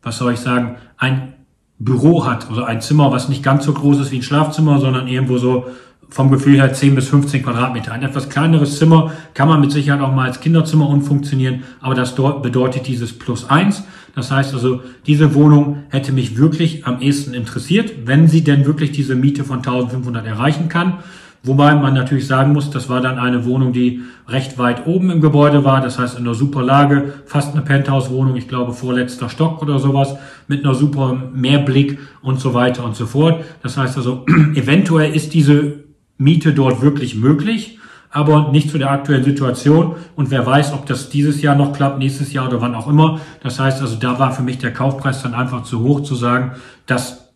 was 0.03 0.19
soll 0.19 0.33
ich 0.33 0.41
sagen, 0.41 0.77
ein 0.97 1.35
Büro 1.81 2.27
hat, 2.27 2.49
also 2.49 2.63
ein 2.63 2.81
Zimmer, 2.81 3.11
was 3.11 3.29
nicht 3.29 3.43
ganz 3.43 3.65
so 3.65 3.73
groß 3.73 4.01
ist 4.01 4.13
wie 4.13 4.19
ein 4.19 4.23
Schlafzimmer, 4.23 4.79
sondern 4.79 5.09
irgendwo 5.09 5.39
so 5.39 5.67
vom 6.11 6.31
Gefühl 6.31 6.57
her 6.57 6.73
10 6.73 6.95
bis 6.95 7.09
15 7.09 7.43
Quadratmeter. 7.43 7.93
Ein 7.93 8.03
etwas 8.03 8.29
kleineres 8.29 8.79
Zimmer 8.79 9.13
kann 9.33 9.49
man 9.49 9.61
mit 9.61 9.71
Sicherheit 9.71 10.01
auch 10.01 10.13
mal 10.13 10.27
als 10.27 10.41
Kinderzimmer 10.41 10.89
umfunktionieren, 10.89 11.63
aber 11.81 11.95
das 11.95 12.15
dort 12.15 12.43
bedeutet 12.43 12.87
dieses 12.87 13.17
Plus 13.17 13.49
eins. 13.49 13.85
Das 14.15 14.31
heißt 14.31 14.53
also, 14.55 14.83
diese 15.07 15.35
Wohnung 15.35 15.85
hätte 15.89 16.13
mich 16.13 16.37
wirklich 16.37 16.87
am 16.87 17.01
ehesten 17.01 17.33
interessiert, 17.33 17.93
wenn 18.07 18.27
sie 18.27 18.43
denn 18.43 18.67
wirklich 18.67 18.91
diese 18.91 19.15
Miete 19.15 19.45
von 19.45 19.59
1500 19.59 20.27
erreichen 20.27 20.69
kann. 20.69 20.99
Wobei 21.43 21.75
man 21.75 21.95
natürlich 21.95 22.27
sagen 22.27 22.53
muss, 22.53 22.69
das 22.69 22.91
war 22.91 23.01
dann 23.01 23.19
eine 23.19 23.47
Wohnung, 23.47 23.73
die 23.73 24.03
recht 24.29 24.59
weit 24.59 24.87
oben 24.87 25.09
im 25.11 25.23
Gebäude 25.23 25.65
war, 25.65 25.81
das 25.81 25.99
heißt 25.99 26.19
in 26.19 26.27
einer 26.27 26.35
super 26.35 26.63
Lage, 26.63 27.15
fast 27.25 27.55
eine 27.55 27.63
Penthouse-Wohnung, 27.63 28.37
ich 28.37 28.47
glaube 28.47 28.75
vorletzter 28.75 29.31
Stock 29.31 29.63
oder 29.63 29.79
sowas, 29.79 30.17
mit 30.49 30.65
einer 30.65 30.75
super 30.75 31.17
Mehrblick 31.33 31.99
und 32.21 32.41
so 32.41 32.53
weiter 32.53 32.85
und 32.85 32.95
so 32.95 33.07
fort. 33.07 33.43
Das 33.63 33.79
heißt 33.79 33.97
also, 33.97 34.27
eventuell 34.55 35.15
ist 35.15 35.33
diese 35.33 35.90
Miete 36.21 36.53
dort 36.53 36.83
wirklich 36.83 37.17
möglich, 37.17 37.79
aber 38.11 38.51
nicht 38.53 38.71
zu 38.71 38.79
der 38.79 38.91
aktuellen 38.91 39.25
Situation. 39.25 39.97
Und 40.15 40.31
wer 40.31 40.47
weiß, 40.47 40.73
ob 40.73 40.87
das 40.87 41.11
dieses 41.11 41.43
Jahr 41.43 41.57
noch 41.57 41.73
klappt, 41.73 41.99
nächstes 41.99 42.33
Jahr 42.33 42.49
oder 42.49 42.61
wann 42.61 42.75
auch 42.75 42.89
immer. 42.89 43.21
Das 43.43 43.59
heißt 43.59 43.81
also, 43.81 43.97
da 43.97 44.19
war 44.19 44.33
für 44.33 44.43
mich 44.43 44.59
der 44.59 44.73
Kaufpreis 44.73 45.23
dann 45.23 45.35
einfach 45.35 45.65
zu 45.65 45.81
hoch 45.81 46.03
zu 46.03 46.15
sagen, 46.15 46.53
das 46.87 47.33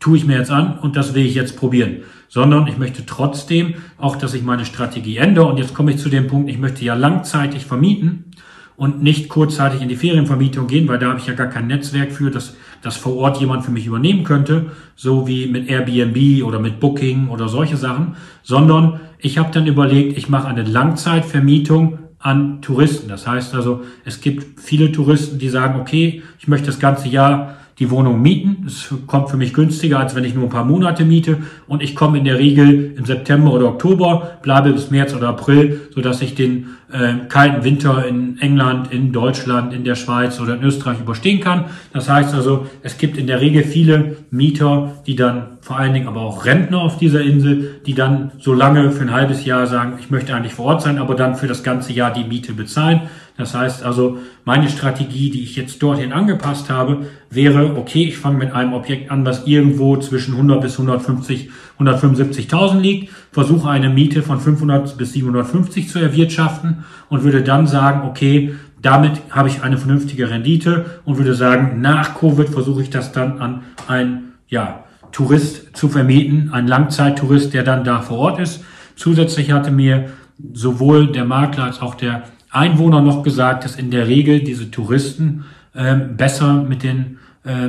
tue 0.00 0.16
ich 0.16 0.24
mir 0.24 0.38
jetzt 0.38 0.50
an 0.50 0.78
und 0.78 0.96
das 0.96 1.14
will 1.14 1.26
ich 1.26 1.34
jetzt 1.34 1.56
probieren 1.56 1.98
sondern 2.28 2.66
ich 2.66 2.78
möchte 2.78 3.06
trotzdem 3.06 3.74
auch, 3.96 4.16
dass 4.16 4.34
ich 4.34 4.42
meine 4.42 4.64
Strategie 4.64 5.16
ändere. 5.16 5.46
Und 5.46 5.58
jetzt 5.58 5.74
komme 5.74 5.92
ich 5.92 5.98
zu 5.98 6.08
dem 6.08 6.26
Punkt, 6.28 6.50
ich 6.50 6.58
möchte 6.58 6.84
ja 6.84 6.94
langzeitig 6.94 7.64
vermieten 7.64 8.32
und 8.76 9.02
nicht 9.02 9.28
kurzzeitig 9.28 9.82
in 9.82 9.88
die 9.88 9.96
Ferienvermietung 9.96 10.66
gehen, 10.66 10.86
weil 10.88 10.98
da 10.98 11.08
habe 11.08 11.18
ich 11.18 11.26
ja 11.26 11.34
gar 11.34 11.48
kein 11.48 11.66
Netzwerk 11.66 12.12
für, 12.12 12.30
dass 12.30 12.54
das 12.88 12.96
vor 12.96 13.16
Ort 13.16 13.38
jemand 13.38 13.64
für 13.66 13.70
mich 13.70 13.86
übernehmen 13.86 14.24
könnte, 14.24 14.72
so 14.96 15.28
wie 15.28 15.46
mit 15.46 15.68
Airbnb 15.68 16.42
oder 16.42 16.58
mit 16.58 16.80
Booking 16.80 17.28
oder 17.28 17.48
solche 17.48 17.76
Sachen, 17.76 18.16
sondern 18.42 19.00
ich 19.18 19.36
habe 19.36 19.50
dann 19.52 19.66
überlegt, 19.66 20.16
ich 20.16 20.30
mache 20.30 20.48
eine 20.48 20.62
Langzeitvermietung 20.62 21.98
an 22.18 22.62
Touristen. 22.62 23.08
Das 23.08 23.26
heißt 23.26 23.54
also, 23.54 23.82
es 24.06 24.22
gibt 24.22 24.58
viele 24.58 24.90
Touristen, 24.90 25.38
die 25.38 25.50
sagen, 25.50 25.78
okay, 25.78 26.22
ich 26.38 26.48
möchte 26.48 26.66
das 26.66 26.78
ganze 26.78 27.08
Jahr 27.08 27.56
die 27.78 27.90
Wohnung 27.90 28.22
mieten. 28.22 28.64
Es 28.66 28.92
kommt 29.06 29.28
für 29.28 29.36
mich 29.36 29.52
günstiger, 29.52 30.00
als 30.00 30.14
wenn 30.14 30.24
ich 30.24 30.34
nur 30.34 30.44
ein 30.44 30.50
paar 30.50 30.64
Monate 30.64 31.04
miete. 31.04 31.38
Und 31.66 31.82
ich 31.82 31.94
komme 31.94 32.16
in 32.18 32.24
der 32.24 32.38
Regel 32.38 32.94
im 32.96 33.04
September 33.04 33.52
oder 33.52 33.66
Oktober, 33.66 34.38
bleibe 34.42 34.72
bis 34.72 34.90
März 34.90 35.14
oder 35.14 35.28
April, 35.28 35.82
so 35.94 36.00
dass 36.00 36.22
ich 36.22 36.34
den 36.34 36.70
äh, 36.92 37.26
kalten 37.28 37.64
Winter 37.64 38.06
in 38.06 38.38
England, 38.40 38.92
in 38.92 39.12
Deutschland, 39.12 39.72
in 39.74 39.84
der 39.84 39.94
Schweiz 39.94 40.40
oder 40.40 40.54
in 40.54 40.62
Österreich 40.62 41.00
überstehen 41.00 41.40
kann. 41.40 41.66
Das 41.92 42.08
heißt 42.08 42.34
also, 42.34 42.66
es 42.82 42.96
gibt 42.96 43.18
in 43.18 43.26
der 43.26 43.40
Regel 43.40 43.62
viele 43.62 44.16
Mieter, 44.30 44.94
die 45.06 45.16
dann 45.16 45.58
vor 45.60 45.78
allen 45.78 45.92
Dingen 45.92 46.08
aber 46.08 46.22
auch 46.22 46.46
Rentner 46.46 46.80
auf 46.80 46.96
dieser 46.96 47.20
Insel, 47.20 47.80
die 47.84 47.94
dann 47.94 48.32
so 48.38 48.54
lange 48.54 48.90
für 48.90 49.02
ein 49.02 49.12
halbes 49.12 49.44
Jahr 49.44 49.66
sagen, 49.66 49.98
ich 50.00 50.10
möchte 50.10 50.34
eigentlich 50.34 50.54
vor 50.54 50.66
Ort 50.66 50.82
sein, 50.82 50.98
aber 50.98 51.14
dann 51.14 51.34
für 51.36 51.46
das 51.46 51.62
ganze 51.62 51.92
Jahr 51.92 52.12
die 52.12 52.24
Miete 52.24 52.54
bezahlen. 52.54 53.02
Das 53.36 53.54
heißt 53.54 53.84
also, 53.84 54.18
meine 54.44 54.68
Strategie, 54.68 55.30
die 55.30 55.44
ich 55.44 55.54
jetzt 55.54 55.80
dorthin 55.82 56.12
angepasst 56.12 56.70
habe, 56.70 57.06
wäre, 57.30 57.76
okay, 57.76 58.04
ich 58.04 58.18
fange 58.18 58.38
mit 58.38 58.52
einem 58.52 58.72
Objekt 58.72 59.10
an, 59.10 59.24
was 59.24 59.46
irgendwo 59.46 59.96
zwischen 59.98 60.34
100 60.34 60.60
bis 60.60 60.72
150, 60.72 61.50
175.000 61.78 62.80
liegt, 62.80 63.12
versuche 63.32 63.68
eine 63.68 63.88
Miete 63.88 64.22
von 64.22 64.40
500 64.40 64.96
bis 64.96 65.12
750 65.12 65.88
zu 65.88 65.98
erwirtschaften 65.98 66.84
und 67.08 67.22
würde 67.22 67.42
dann 67.42 67.66
sagen, 67.66 68.08
okay, 68.08 68.54
damit 68.80 69.20
habe 69.30 69.48
ich 69.48 69.62
eine 69.62 69.78
vernünftige 69.78 70.30
Rendite 70.30 71.00
und 71.04 71.18
würde 71.18 71.34
sagen, 71.34 71.80
nach 71.80 72.14
Covid 72.18 72.48
versuche 72.48 72.82
ich 72.82 72.90
das 72.90 73.12
dann 73.12 73.40
an 73.40 73.62
ein, 73.86 74.32
ja, 74.48 74.84
Tourist 75.10 75.76
zu 75.76 75.88
vermieten, 75.88 76.50
ein 76.52 76.66
Langzeittourist, 76.66 77.54
der 77.54 77.62
dann 77.62 77.82
da 77.82 78.00
vor 78.00 78.18
Ort 78.18 78.40
ist. 78.40 78.62
Zusätzlich 78.94 79.52
hatte 79.52 79.70
mir 79.70 80.10
sowohl 80.52 81.10
der 81.12 81.24
Makler 81.24 81.64
als 81.64 81.80
auch 81.80 81.94
der 81.94 82.24
Einwohner 82.50 83.00
noch 83.00 83.22
gesagt, 83.22 83.64
dass 83.64 83.76
in 83.76 83.90
der 83.90 84.06
Regel 84.06 84.40
diese 84.40 84.70
Touristen 84.70 85.44
äh, 85.74 85.96
besser 85.96 86.62
mit 86.62 86.82
den 86.82 87.18
äh, 87.44 87.68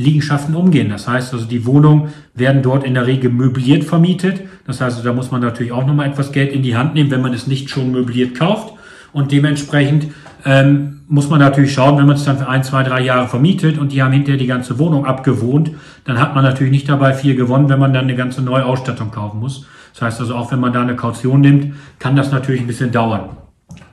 Liegenschaften 0.00 0.54
umgehen. 0.54 0.88
Das 0.88 1.06
heißt 1.06 1.32
also, 1.32 1.46
die 1.46 1.66
Wohnungen 1.66 2.08
werden 2.34 2.62
dort 2.62 2.84
in 2.84 2.94
der 2.94 3.06
Regel 3.06 3.30
möbliert 3.30 3.84
vermietet. 3.84 4.40
Das 4.66 4.80
heißt, 4.80 5.04
da 5.04 5.12
muss 5.12 5.30
man 5.30 5.40
natürlich 5.40 5.72
auch 5.72 5.86
nochmal 5.86 6.08
etwas 6.08 6.32
Geld 6.32 6.52
in 6.52 6.62
die 6.62 6.76
Hand 6.76 6.94
nehmen, 6.94 7.10
wenn 7.10 7.20
man 7.20 7.34
es 7.34 7.46
nicht 7.46 7.70
schon 7.70 7.92
möbliert 7.92 8.38
kauft. 8.38 8.74
Und 9.12 9.32
dementsprechend 9.32 10.06
ähm, 10.44 11.00
muss 11.08 11.28
man 11.28 11.40
natürlich 11.40 11.74
schauen, 11.74 11.98
wenn 11.98 12.06
man 12.06 12.16
es 12.16 12.24
dann 12.24 12.38
für 12.38 12.48
ein, 12.48 12.62
zwei, 12.62 12.82
drei 12.82 13.02
Jahre 13.02 13.28
vermietet 13.28 13.78
und 13.78 13.92
die 13.92 14.02
haben 14.02 14.12
hinterher 14.12 14.38
die 14.38 14.46
ganze 14.46 14.78
Wohnung 14.78 15.04
abgewohnt, 15.04 15.72
dann 16.04 16.20
hat 16.20 16.34
man 16.34 16.44
natürlich 16.44 16.70
nicht 16.70 16.88
dabei 16.88 17.12
viel 17.12 17.34
gewonnen, 17.34 17.68
wenn 17.68 17.80
man 17.80 17.92
dann 17.92 18.04
eine 18.04 18.14
ganze 18.14 18.40
neue 18.40 18.64
Ausstattung 18.64 19.10
kaufen 19.10 19.40
muss. 19.40 19.66
Das 19.92 20.02
heißt 20.02 20.20
also, 20.20 20.36
auch 20.36 20.52
wenn 20.52 20.60
man 20.60 20.72
da 20.72 20.82
eine 20.82 20.96
Kaution 20.96 21.40
nimmt, 21.40 21.74
kann 21.98 22.14
das 22.14 22.30
natürlich 22.30 22.60
ein 22.60 22.68
bisschen 22.68 22.92
dauern 22.92 23.30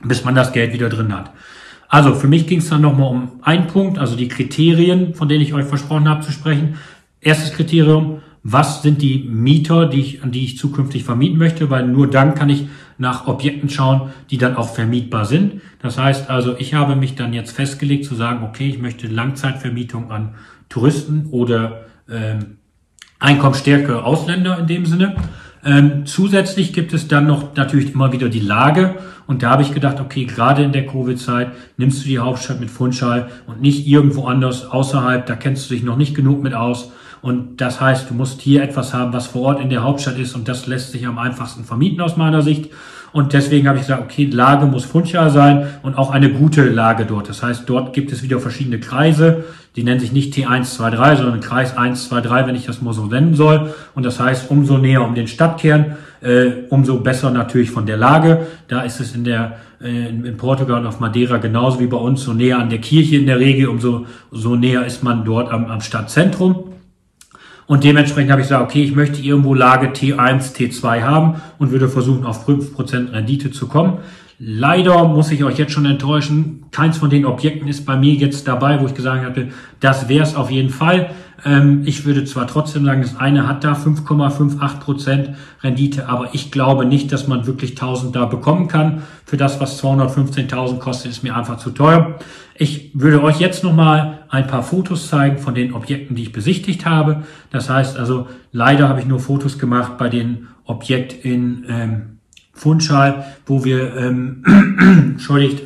bis 0.02 0.24
man 0.24 0.34
das 0.34 0.52
Geld 0.52 0.72
wieder 0.72 0.88
drin 0.88 1.14
hat. 1.14 1.30
Also 1.88 2.14
für 2.14 2.28
mich 2.28 2.46
ging 2.46 2.58
es 2.58 2.68
dann 2.68 2.82
nochmal 2.82 3.10
um 3.10 3.30
einen 3.42 3.66
Punkt, 3.66 3.98
also 3.98 4.14
die 4.14 4.28
Kriterien, 4.28 5.14
von 5.14 5.28
denen 5.28 5.42
ich 5.42 5.54
euch 5.54 5.64
versprochen 5.64 6.08
habe 6.08 6.24
zu 6.24 6.32
sprechen. 6.32 6.76
Erstes 7.20 7.52
Kriterium, 7.54 8.20
was 8.42 8.82
sind 8.82 9.02
die 9.02 9.26
Mieter, 9.28 9.86
die 9.86 10.00
ich, 10.00 10.22
an 10.22 10.30
die 10.30 10.44
ich 10.44 10.58
zukünftig 10.58 11.04
vermieten 11.04 11.38
möchte, 11.38 11.70
weil 11.70 11.86
nur 11.86 12.08
dann 12.08 12.34
kann 12.34 12.50
ich 12.50 12.68
nach 12.98 13.26
Objekten 13.26 13.68
schauen, 13.68 14.10
die 14.30 14.38
dann 14.38 14.56
auch 14.56 14.68
vermietbar 14.74 15.24
sind. 15.24 15.60
Das 15.80 15.98
heißt 15.98 16.30
also, 16.30 16.56
ich 16.58 16.74
habe 16.74 16.94
mich 16.94 17.14
dann 17.14 17.32
jetzt 17.32 17.52
festgelegt 17.52 18.04
zu 18.04 18.14
sagen, 18.14 18.44
okay, 18.44 18.68
ich 18.68 18.78
möchte 18.78 19.06
Langzeitvermietung 19.06 20.10
an 20.10 20.34
Touristen 20.68 21.26
oder 21.30 21.86
ähm, 22.10 22.58
Einkommensstärke 23.18 24.04
Ausländer 24.04 24.58
in 24.58 24.66
dem 24.66 24.86
Sinne. 24.86 25.16
Ähm, 25.64 26.06
zusätzlich 26.06 26.72
gibt 26.72 26.92
es 26.92 27.08
dann 27.08 27.26
noch 27.26 27.54
natürlich 27.56 27.94
immer 27.94 28.12
wieder 28.12 28.28
die 28.28 28.40
Lage. 28.40 28.96
Und 29.26 29.42
da 29.42 29.50
habe 29.50 29.62
ich 29.62 29.74
gedacht, 29.74 30.00
okay, 30.00 30.24
gerade 30.24 30.62
in 30.62 30.72
der 30.72 30.86
Covid-Zeit 30.86 31.52
nimmst 31.76 32.04
du 32.04 32.08
die 32.08 32.18
Hauptstadt 32.18 32.60
mit 32.60 32.70
Fundschall 32.70 33.28
und 33.46 33.60
nicht 33.60 33.86
irgendwo 33.86 34.26
anders 34.26 34.64
außerhalb. 34.64 35.26
Da 35.26 35.36
kennst 35.36 35.68
du 35.68 35.74
dich 35.74 35.82
noch 35.82 35.96
nicht 35.96 36.14
genug 36.14 36.42
mit 36.42 36.54
aus. 36.54 36.92
Und 37.20 37.60
das 37.60 37.80
heißt, 37.80 38.08
du 38.08 38.14
musst 38.14 38.40
hier 38.40 38.62
etwas 38.62 38.94
haben, 38.94 39.12
was 39.12 39.26
vor 39.26 39.42
Ort 39.42 39.60
in 39.60 39.70
der 39.70 39.82
Hauptstadt 39.82 40.18
ist. 40.18 40.34
Und 40.34 40.48
das 40.48 40.66
lässt 40.66 40.92
sich 40.92 41.06
am 41.06 41.18
einfachsten 41.18 41.64
vermieten 41.64 42.00
aus 42.00 42.16
meiner 42.16 42.42
Sicht. 42.42 42.70
Und 43.12 43.32
deswegen 43.32 43.68
habe 43.68 43.78
ich 43.78 43.84
gesagt, 43.84 44.02
okay, 44.02 44.26
Lage 44.26 44.66
muss 44.66 44.84
Funchal 44.84 45.30
sein 45.30 45.66
und 45.82 45.96
auch 45.96 46.10
eine 46.10 46.30
gute 46.30 46.64
Lage 46.64 47.06
dort. 47.06 47.28
Das 47.28 47.42
heißt, 47.42 47.64
dort 47.66 47.92
gibt 47.92 48.12
es 48.12 48.22
wieder 48.22 48.38
verschiedene 48.40 48.80
Kreise. 48.80 49.44
Die 49.76 49.84
nennen 49.84 50.00
sich 50.00 50.12
nicht 50.12 50.34
T123, 50.34 51.16
sondern 51.16 51.40
Kreis 51.40 51.76
123, 51.76 52.46
wenn 52.46 52.54
ich 52.54 52.66
das 52.66 52.82
mal 52.82 52.92
so 52.92 53.06
nennen 53.06 53.34
soll. 53.34 53.72
Und 53.94 54.04
das 54.04 54.20
heißt, 54.20 54.50
umso 54.50 54.78
näher 54.78 55.04
um 55.04 55.14
den 55.14 55.28
Stadtkern, 55.28 55.96
äh, 56.20 56.50
umso 56.68 56.98
besser 57.00 57.30
natürlich 57.30 57.70
von 57.70 57.86
der 57.86 57.96
Lage. 57.96 58.46
Da 58.66 58.82
ist 58.82 59.00
es 59.00 59.14
in 59.14 59.24
der 59.24 59.58
äh, 59.80 60.08
in 60.08 60.36
Portugal 60.36 60.80
und 60.80 60.86
auf 60.86 61.00
Madeira 61.00 61.36
genauso 61.36 61.78
wie 61.80 61.86
bei 61.86 61.96
uns, 61.96 62.24
so 62.24 62.32
näher 62.32 62.58
an 62.58 62.70
der 62.70 62.80
Kirche 62.80 63.16
in 63.16 63.26
der 63.26 63.38
Regel, 63.38 63.68
umso 63.68 64.06
so 64.32 64.56
näher 64.56 64.84
ist 64.84 65.04
man 65.04 65.24
dort 65.24 65.52
am, 65.52 65.66
am 65.66 65.80
Stadtzentrum. 65.80 66.64
Und 67.68 67.84
dementsprechend 67.84 68.32
habe 68.32 68.40
ich 68.40 68.48
gesagt, 68.48 68.64
okay, 68.64 68.82
ich 68.82 68.96
möchte 68.96 69.20
irgendwo 69.20 69.52
Lage 69.52 69.88
T1, 69.88 70.56
T2 70.56 71.02
haben 71.02 71.42
und 71.58 71.70
würde 71.70 71.88
versuchen, 71.88 72.24
auf 72.24 72.48
5% 72.48 73.12
Rendite 73.12 73.50
zu 73.50 73.68
kommen. 73.68 73.98
Leider 74.40 75.06
muss 75.06 75.30
ich 75.30 75.44
euch 75.44 75.58
jetzt 75.58 75.72
schon 75.72 75.84
enttäuschen, 75.84 76.64
keins 76.70 76.96
von 76.96 77.10
den 77.10 77.26
Objekten 77.26 77.68
ist 77.68 77.84
bei 77.84 77.96
mir 77.96 78.14
jetzt 78.14 78.48
dabei, 78.48 78.80
wo 78.80 78.86
ich 78.86 78.94
gesagt 78.94 79.24
hatte, 79.24 79.48
das 79.80 80.08
wäre 80.08 80.22
es 80.22 80.34
auf 80.34 80.50
jeden 80.50 80.70
Fall. 80.70 81.10
Ähm, 81.44 81.82
ich 81.84 82.06
würde 82.06 82.24
zwar 82.24 82.46
trotzdem 82.46 82.84
sagen, 82.84 83.02
das 83.02 83.16
eine 83.16 83.46
hat 83.46 83.64
da 83.64 83.74
5,58% 83.74 85.34
Rendite, 85.62 86.08
aber 86.08 86.30
ich 86.32 86.50
glaube 86.50 86.86
nicht, 86.86 87.12
dass 87.12 87.26
man 87.28 87.46
wirklich 87.46 87.72
1000 87.72 88.16
da 88.16 88.24
bekommen 88.24 88.68
kann. 88.68 89.02
Für 89.26 89.36
das, 89.36 89.60
was 89.60 89.82
215.000 89.82 90.78
kostet, 90.78 91.10
ist 91.10 91.22
mir 91.22 91.36
einfach 91.36 91.58
zu 91.58 91.70
teuer. 91.70 92.18
Ich 92.60 92.90
würde 92.92 93.22
euch 93.22 93.38
jetzt 93.38 93.62
nochmal 93.62 94.24
ein 94.28 94.48
paar 94.48 94.64
Fotos 94.64 95.08
zeigen 95.08 95.38
von 95.38 95.54
den 95.54 95.72
Objekten, 95.72 96.16
die 96.16 96.22
ich 96.22 96.32
besichtigt 96.32 96.84
habe. 96.84 97.22
Das 97.50 97.70
heißt 97.70 97.96
also, 97.96 98.26
leider 98.50 98.88
habe 98.88 98.98
ich 98.98 99.06
nur 99.06 99.20
Fotos 99.20 99.60
gemacht 99.60 99.96
bei 99.96 100.08
dem 100.08 100.48
Objekt 100.64 101.24
in 101.24 101.64
ähm, 101.68 102.02
Funchal, 102.52 103.24
wo 103.46 103.64
wir, 103.64 103.96
ähm, 103.96 104.42
entschuldigt, 105.12 105.62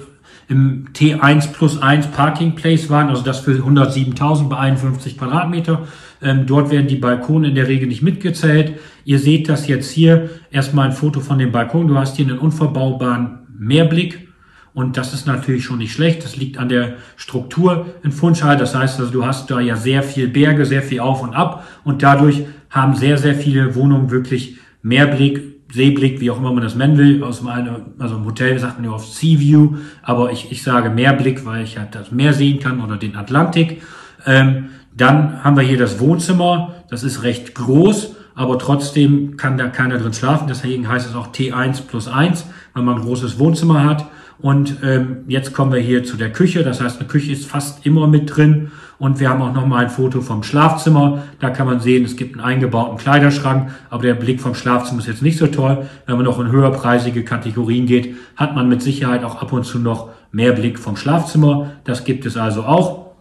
im 0.48 0.88
T1 0.92 1.52
plus 1.52 1.80
1 1.80 2.08
Parking 2.08 2.56
Place 2.56 2.90
waren, 2.90 3.08
also 3.08 3.22
das 3.22 3.40
für 3.40 3.52
107.000 3.52 4.50
bei 4.50 4.58
51 4.58 5.16
Quadratmeter. 5.16 5.86
Ähm, 6.20 6.44
dort 6.44 6.70
werden 6.70 6.88
die 6.88 6.96
Balkone 6.96 7.48
in 7.48 7.54
der 7.54 7.68
Regel 7.68 7.88
nicht 7.88 8.02
mitgezählt. 8.02 8.74
Ihr 9.06 9.18
seht 9.18 9.48
das 9.48 9.66
jetzt 9.66 9.90
hier. 9.90 10.28
Erstmal 10.50 10.88
ein 10.88 10.92
Foto 10.92 11.20
von 11.20 11.38
dem 11.38 11.52
Balkon. 11.52 11.88
Du 11.88 11.96
hast 11.96 12.16
hier 12.16 12.26
einen 12.26 12.38
unverbaubaren 12.38 13.46
Mehrblick 13.58 14.28
und 14.74 14.96
das 14.96 15.12
ist 15.12 15.26
natürlich 15.26 15.64
schon 15.64 15.78
nicht 15.78 15.92
schlecht. 15.92 16.24
Das 16.24 16.36
liegt 16.36 16.58
an 16.58 16.68
der 16.68 16.94
Struktur 17.16 17.86
in 18.02 18.10
Funchal. 18.10 18.56
Das 18.56 18.74
heißt 18.74 19.00
also, 19.00 19.12
du 19.12 19.26
hast 19.26 19.50
da 19.50 19.60
ja 19.60 19.76
sehr 19.76 20.02
viel 20.02 20.28
Berge, 20.28 20.64
sehr 20.64 20.82
viel 20.82 21.00
auf 21.00 21.22
und 21.22 21.34
ab. 21.34 21.66
Und 21.84 22.02
dadurch 22.02 22.44
haben 22.70 22.94
sehr, 22.94 23.18
sehr 23.18 23.34
viele 23.34 23.74
Wohnungen 23.74 24.10
wirklich 24.10 24.56
Mehrblick, 24.82 25.42
Seeblick, 25.70 26.20
wie 26.20 26.30
auch 26.30 26.38
immer 26.38 26.52
man 26.52 26.62
das 26.62 26.74
nennen 26.74 26.96
will. 26.96 27.22
Aus 27.22 27.42
meiner, 27.42 27.80
also 27.98 28.16
im 28.16 28.24
Hotel 28.24 28.58
sagt 28.58 28.76
man 28.78 28.86
ja 28.86 28.92
oft 28.92 29.12
Sea 29.12 29.38
View, 29.38 29.76
aber 30.02 30.32
ich, 30.32 30.50
ich 30.50 30.62
sage 30.62 30.88
Meerblick, 30.88 31.44
weil 31.44 31.64
ich 31.64 31.78
halt 31.78 31.94
das 31.94 32.10
Meer 32.10 32.32
sehen 32.32 32.58
kann 32.58 32.82
oder 32.82 32.96
den 32.96 33.14
Atlantik. 33.16 33.82
Ähm, 34.26 34.70
dann 34.96 35.44
haben 35.44 35.56
wir 35.56 35.64
hier 35.64 35.78
das 35.78 36.00
Wohnzimmer. 36.00 36.74
Das 36.88 37.02
ist 37.02 37.22
recht 37.22 37.54
groß 37.54 38.16
aber 38.34 38.58
trotzdem 38.58 39.36
kann 39.36 39.58
da 39.58 39.68
keiner 39.68 39.98
drin 39.98 40.12
schlafen. 40.12 40.46
Deswegen 40.48 40.88
heißt 40.88 41.08
es 41.08 41.14
auch 41.14 41.28
T1 41.32 41.82
plus 41.86 42.08
1, 42.08 42.46
weil 42.72 42.82
man 42.82 42.96
ein 42.96 43.02
großes 43.02 43.38
Wohnzimmer 43.38 43.84
hat. 43.84 44.06
Und 44.42 44.78
ähm, 44.82 45.18
jetzt 45.28 45.54
kommen 45.54 45.72
wir 45.72 45.78
hier 45.78 46.02
zu 46.02 46.16
der 46.16 46.32
Küche. 46.32 46.64
Das 46.64 46.80
heißt, 46.80 46.98
eine 46.98 47.08
Küche 47.08 47.32
ist 47.32 47.46
fast 47.46 47.86
immer 47.86 48.08
mit 48.08 48.36
drin. 48.36 48.72
Und 48.98 49.20
wir 49.20 49.30
haben 49.30 49.40
auch 49.40 49.54
nochmal 49.54 49.84
ein 49.84 49.90
Foto 49.90 50.20
vom 50.20 50.42
Schlafzimmer. 50.42 51.22
Da 51.40 51.50
kann 51.50 51.66
man 51.66 51.80
sehen, 51.80 52.04
es 52.04 52.16
gibt 52.16 52.34
einen 52.34 52.44
eingebauten 52.44 52.98
Kleiderschrank. 52.98 53.70
Aber 53.88 54.02
der 54.02 54.14
Blick 54.14 54.40
vom 54.40 54.54
Schlafzimmer 54.54 55.00
ist 55.00 55.06
jetzt 55.06 55.22
nicht 55.22 55.38
so 55.38 55.46
toll. 55.46 55.86
Wenn 56.06 56.16
man 56.16 56.24
noch 56.24 56.40
in 56.40 56.50
höherpreisige 56.50 57.24
Kategorien 57.24 57.86
geht, 57.86 58.16
hat 58.36 58.54
man 58.54 58.68
mit 58.68 58.82
Sicherheit 58.82 59.22
auch 59.22 59.40
ab 59.40 59.52
und 59.52 59.64
zu 59.64 59.78
noch 59.78 60.10
mehr 60.32 60.52
Blick 60.52 60.78
vom 60.78 60.96
Schlafzimmer. 60.96 61.70
Das 61.84 62.04
gibt 62.04 62.26
es 62.26 62.36
also 62.36 62.64
auch. 62.64 63.12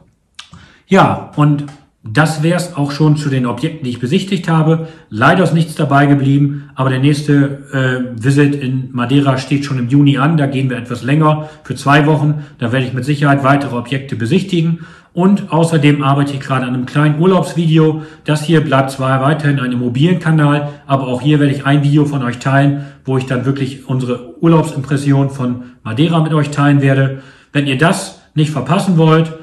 Ja, 0.87 1.31
und 1.35 1.65
das 2.03 2.41
wäre 2.41 2.57
es 2.57 2.75
auch 2.75 2.91
schon 2.91 3.15
zu 3.15 3.29
den 3.29 3.45
Objekten, 3.45 3.83
die 3.83 3.91
ich 3.91 3.99
besichtigt 3.99 4.49
habe. 4.49 4.87
Leider 5.09 5.43
ist 5.43 5.53
nichts 5.53 5.75
dabei 5.75 6.07
geblieben, 6.07 6.71
aber 6.73 6.89
der 6.89 6.99
nächste 6.99 8.13
äh, 8.17 8.23
Visit 8.23 8.55
in 8.55 8.89
Madeira 8.91 9.37
steht 9.37 9.65
schon 9.65 9.77
im 9.77 9.87
Juni 9.87 10.17
an. 10.17 10.35
Da 10.35 10.47
gehen 10.47 10.71
wir 10.71 10.77
etwas 10.77 11.03
länger 11.03 11.49
für 11.63 11.75
zwei 11.75 12.07
Wochen. 12.07 12.43
Da 12.57 12.71
werde 12.71 12.87
ich 12.87 12.93
mit 12.93 13.05
Sicherheit 13.05 13.43
weitere 13.43 13.75
Objekte 13.75 14.15
besichtigen. 14.15 14.79
Und 15.13 15.51
außerdem 15.51 16.01
arbeite 16.01 16.33
ich 16.33 16.39
gerade 16.39 16.65
an 16.65 16.73
einem 16.73 16.87
kleinen 16.87 17.19
Urlaubsvideo. 17.19 18.01
Das 18.23 18.43
hier 18.43 18.61
bleibt 18.61 18.89
zwar 18.89 19.21
weiterhin 19.21 19.59
ein 19.59 19.71
Immobilienkanal, 19.71 20.69
aber 20.87 21.07
auch 21.07 21.21
hier 21.21 21.39
werde 21.39 21.53
ich 21.53 21.67
ein 21.67 21.83
Video 21.83 22.05
von 22.05 22.23
euch 22.23 22.39
teilen, 22.39 22.85
wo 23.05 23.17
ich 23.19 23.27
dann 23.27 23.45
wirklich 23.45 23.87
unsere 23.87 24.41
Urlaubsimpression 24.41 25.29
von 25.29 25.63
Madeira 25.83 26.19
mit 26.21 26.33
euch 26.33 26.49
teilen 26.49 26.81
werde. 26.81 27.21
Wenn 27.53 27.67
ihr 27.67 27.77
das 27.77 28.21
nicht 28.33 28.51
verpassen 28.51 28.97
wollt, 28.97 29.33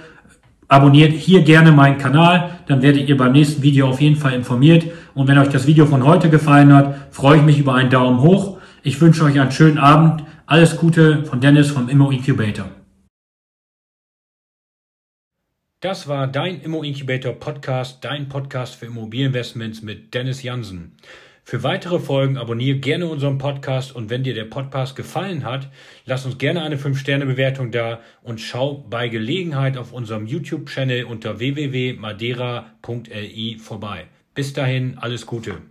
Abonniert 0.71 1.13
hier 1.13 1.43
gerne 1.43 1.73
meinen 1.73 1.97
Kanal, 1.97 2.59
dann 2.67 2.83
werdet 2.83 3.09
ihr 3.09 3.17
beim 3.17 3.33
nächsten 3.33 3.63
Video 3.63 3.89
auf 3.89 4.03
jeden 4.03 4.17
Fall 4.17 4.35
informiert. 4.35 4.85
Und 5.15 5.27
wenn 5.27 5.39
euch 5.39 5.49
das 5.49 5.67
Video 5.67 5.87
von 5.87 6.05
heute 6.05 6.29
gefallen 6.29 6.75
hat, 6.75 6.95
freue 7.11 7.39
ich 7.39 7.43
mich 7.43 7.59
über 7.59 7.75
einen 7.75 7.89
Daumen 7.89 8.21
hoch. 8.21 8.59
Ich 8.83 9.01
wünsche 9.01 9.25
euch 9.25 9.41
einen 9.41 9.51
schönen 9.51 9.79
Abend. 9.79 10.25
Alles 10.45 10.77
Gute 10.77 11.25
von 11.25 11.41
Dennis 11.41 11.71
vom 11.71 11.89
Immo 11.89 12.11
Incubator. 12.11 12.67
Das 15.81 16.07
war 16.07 16.27
dein 16.27 16.61
Immo 16.61 16.83
Incubator 16.83 17.33
Podcast, 17.33 18.05
dein 18.05 18.29
Podcast 18.29 18.75
für 18.75 18.87
Immobilieninvestments 18.87 19.81
mit 19.83 20.13
Dennis 20.13 20.43
Jansen. 20.43 20.97
Für 21.49 21.63
weitere 21.63 21.99
Folgen 21.99 22.37
abonniere 22.37 22.77
gerne 22.77 23.07
unseren 23.07 23.39
Podcast 23.39 23.97
und 23.97 24.11
wenn 24.11 24.23
dir 24.23 24.35
der 24.35 24.45
Podcast 24.45 24.97
gefallen 24.97 25.47
hat, 25.47 25.71
lass 26.05 26.27
uns 26.27 26.37
gerne 26.37 26.61
eine 26.61 26.77
5-Sterne-Bewertung 26.77 27.71
da 27.71 28.01
und 28.23 28.39
schau 28.39 28.85
bei 28.91 29.09
Gelegenheit 29.09 29.79
auf 29.79 29.95
unserem 29.95 30.27
YouTube-Channel 30.27 31.05
unter 31.05 31.39
www.madeira.li 31.39 33.59
vorbei. 33.59 34.09
Bis 34.35 34.53
dahin, 34.53 34.99
alles 34.99 35.25
Gute. 35.25 35.63